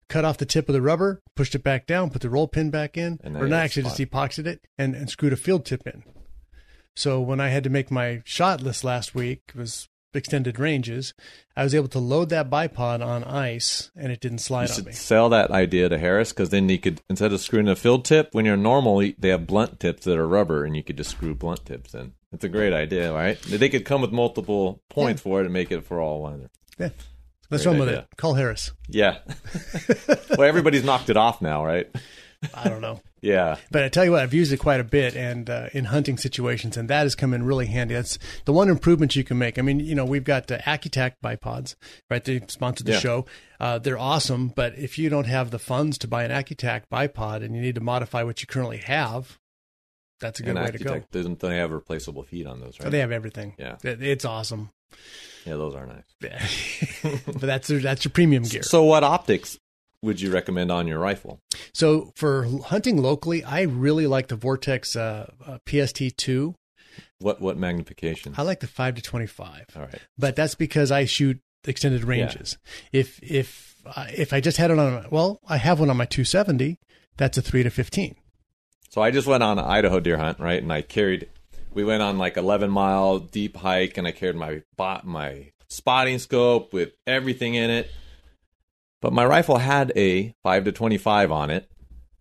[0.08, 2.70] cut off the tip of the rubber, pushed it back down, put the roll pin
[2.70, 6.02] back in, or not actually just epoxied it and, and screwed a field tip in.
[6.94, 11.14] So when I had to make my shot list last week, it was extended ranges.
[11.56, 14.84] I was able to load that bipod on ice and it didn't you slide on
[14.84, 14.92] me.
[14.92, 18.28] sell that idea to Harris because then you could instead of screwing a field tip
[18.32, 21.34] when you're normal, they have blunt tips that are rubber, and you could just screw
[21.34, 22.12] blunt tips in.
[22.32, 23.40] It's a great idea, right?
[23.42, 26.50] They could come with multiple points for it and make it for all weather.
[26.78, 26.90] Yeah.
[27.50, 28.06] Let's run with it.
[28.16, 28.72] Call Harris.
[28.88, 29.18] Yeah.
[30.30, 31.94] well, everybody's knocked it off now, right?
[32.54, 33.00] I don't know.
[33.22, 33.56] Yeah.
[33.70, 36.18] But I tell you what, I've used it quite a bit, and uh, in hunting
[36.18, 37.94] situations, and that has come in really handy.
[37.94, 39.58] That's the one improvement you can make.
[39.58, 41.76] I mean, you know, we've got uh, Accutac bipods,
[42.10, 42.22] right?
[42.22, 42.98] They sponsored the Yeah.
[42.98, 43.26] show.
[43.60, 47.44] Uh, they're awesome, but if you don't have the funds to buy an Accutac bipod
[47.44, 49.38] and you need to modify what you currently have,
[50.20, 51.02] that's a good and way to go.
[51.12, 52.90] Doesn't they have replaceable feet on those, right?
[52.90, 53.54] They have everything.
[53.56, 53.76] Yeah.
[53.84, 54.70] It's awesome.
[55.46, 56.04] Yeah, those are nice.
[56.20, 56.44] Yeah.
[57.26, 58.62] but that's that's your premium gear.
[58.62, 59.58] So, what optics
[60.02, 61.40] would you recommend on your rifle?
[61.72, 66.54] So for hunting locally, I really like the Vortex uh, uh, PST2.
[67.20, 68.34] What what magnification?
[68.36, 69.66] I like the five to twenty-five.
[69.76, 70.00] All right.
[70.18, 72.58] but that's because I shoot extended ranges.
[72.92, 76.04] If if uh, if I just had it on, well, I have one on my
[76.04, 76.78] 270.
[77.16, 78.14] That's a three to 15.
[78.88, 80.62] So I just went on an Idaho deer hunt, right?
[80.62, 81.28] And I carried.
[81.72, 86.18] We went on like 11 mile deep hike, and I carried my bot my spotting
[86.18, 87.90] scope with everything in it.
[89.02, 91.68] But my rifle had a five to 25 on it,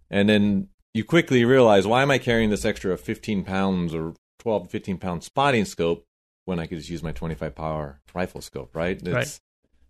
[0.09, 4.63] and then you quickly realize why am I carrying this extra 15 pounds or 12
[4.63, 6.05] to 15 pound spotting scope
[6.45, 8.97] when I could just use my 25 power rifle scope, right?
[8.97, 9.39] It's, Right.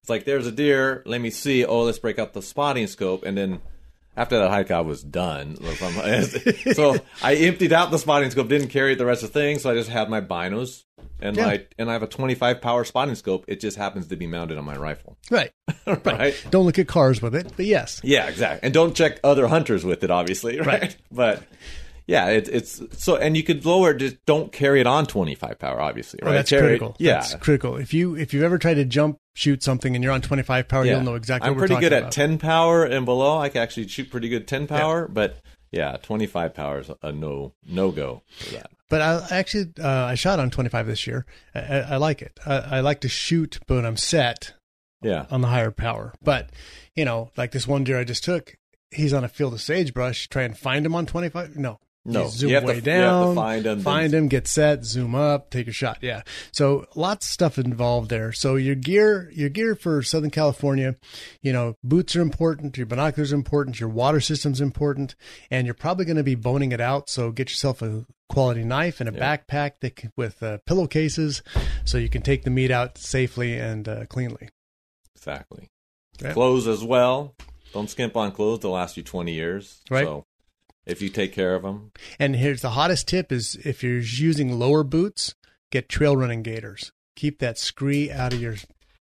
[0.02, 1.02] It's like there's a deer.
[1.06, 1.64] Let me see.
[1.64, 3.62] Oh, let's break out the spotting scope, and then
[4.18, 5.56] after that hike, I was done.
[6.74, 9.70] so I emptied out the spotting scope, didn't carry the rest of the thing, so
[9.72, 10.84] I just had my binos
[11.22, 11.46] and Yeah.
[11.46, 13.46] my and I have a 25 power spotting scope.
[13.48, 15.52] It just happens to be mounted on my rifle, Right.
[16.06, 16.36] right?
[16.50, 18.02] Don't look at cars with it, but yes.
[18.04, 18.66] Yeah, exactly.
[18.66, 20.68] And don't check other hunters with it, obviously, right?
[20.82, 20.98] Right.
[21.12, 21.44] But
[22.08, 23.94] yeah, it, it's so, and you could lower.
[23.94, 26.34] Just don't carry it on 25 power, obviously, Oh, right?
[26.34, 26.96] that's Carry critical.
[27.00, 27.78] yeah, That's critical.
[27.78, 30.86] If you if you've ever tried to jump shoot something and you're on 25 power,
[30.86, 30.96] yeah.
[30.96, 32.12] you'll know exactly what I'm pretty good at about.
[32.12, 33.38] 10 power and below.
[33.38, 35.38] I can actually shoot pretty good 10 power, but
[35.72, 38.72] yeah, 25 power is a no no go for that.
[38.90, 41.26] But I actually uh, I shot on 25 this year.
[41.56, 42.40] I, I, I like it.
[42.46, 44.54] I, I like to shoot, but when I'm set
[45.02, 46.14] Yeah, on the higher power.
[46.22, 46.50] But
[46.96, 48.58] you know, like this one deer I just took,
[48.92, 50.28] he's on a field of sagebrush.
[50.28, 51.56] Try and find him on 25.
[51.56, 54.48] No, No, You zoom you have to- way to down, find him, find him, get
[54.48, 56.00] set, zoom up, take a shot.
[56.02, 56.24] Yeah.
[56.52, 58.32] So lots of stuff involved there.
[58.34, 60.96] So your gear, your gear for Southern California,
[61.44, 65.14] you know, boots are important, your binoculars are important, your water system's important,
[65.52, 67.08] and you're probably going to be boning it out.
[67.08, 71.44] So get yourself a quality knife and a backpack that can, with uh, pillowcases,
[71.86, 74.50] so you can take the meat out safely and uh, cleanly.
[75.16, 75.68] exactly.
[76.20, 76.34] Yeah.
[76.34, 77.36] Clothes as well.
[77.74, 78.60] Don't skimp on clothes.
[78.62, 79.82] They'll last you 20 years.
[79.90, 80.06] Right.
[80.06, 80.26] So
[80.86, 84.58] if you take care of them, And here's the hottest tip: is if you're using
[84.60, 85.36] lower boots,
[85.72, 86.92] get trail running gaiters.
[87.16, 88.56] Keep that scree out of your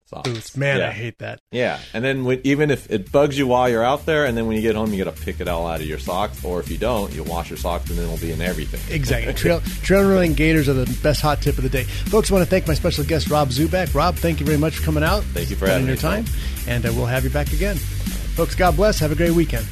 [0.06, 0.30] socks.
[0.30, 0.58] boots.
[0.58, 1.40] Man, I hate that.
[1.52, 4.48] Yeah, and then when, even if it bugs you while you're out there, and then
[4.48, 6.44] when you get home, you got to pick it all out of your socks.
[6.44, 8.82] Or if you don't, you'll wash your socks, and then it'll be in everything.
[8.94, 9.34] Exactly.
[9.36, 11.84] Trail trail running gaiters are the best hot tip of the day.
[11.84, 13.94] Folks, I want to thank my special guest Rob Zubak.
[13.94, 15.24] Rob, thank you very much for coming out.
[15.26, 16.26] Thank you for having your me, time,
[16.68, 17.76] and uh, we'll have you back again.
[17.78, 19.00] Folks, God bless.
[19.00, 19.66] Have a great weekend.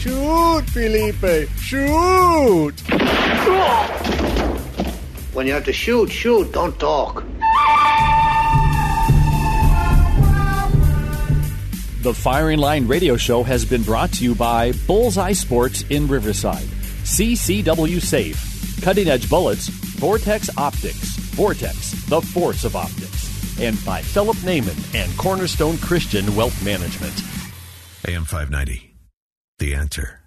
[0.00, 1.46] Shoot, Felipe.
[1.58, 2.80] Shoot.
[5.34, 7.22] When you have to shoot, shoot, don't talk.
[12.00, 16.64] The Firing Line Radio Show has been brought to you by Bullseye Sports in Riverside,
[17.04, 24.38] CCW Safe, Cutting Edge Bullets, Vortex Optics, Vortex, the force of optics, and by Philip
[24.38, 27.20] Naiman and Cornerstone Christian Wealth Management.
[28.08, 28.89] AM 590.
[29.60, 30.19] The answer.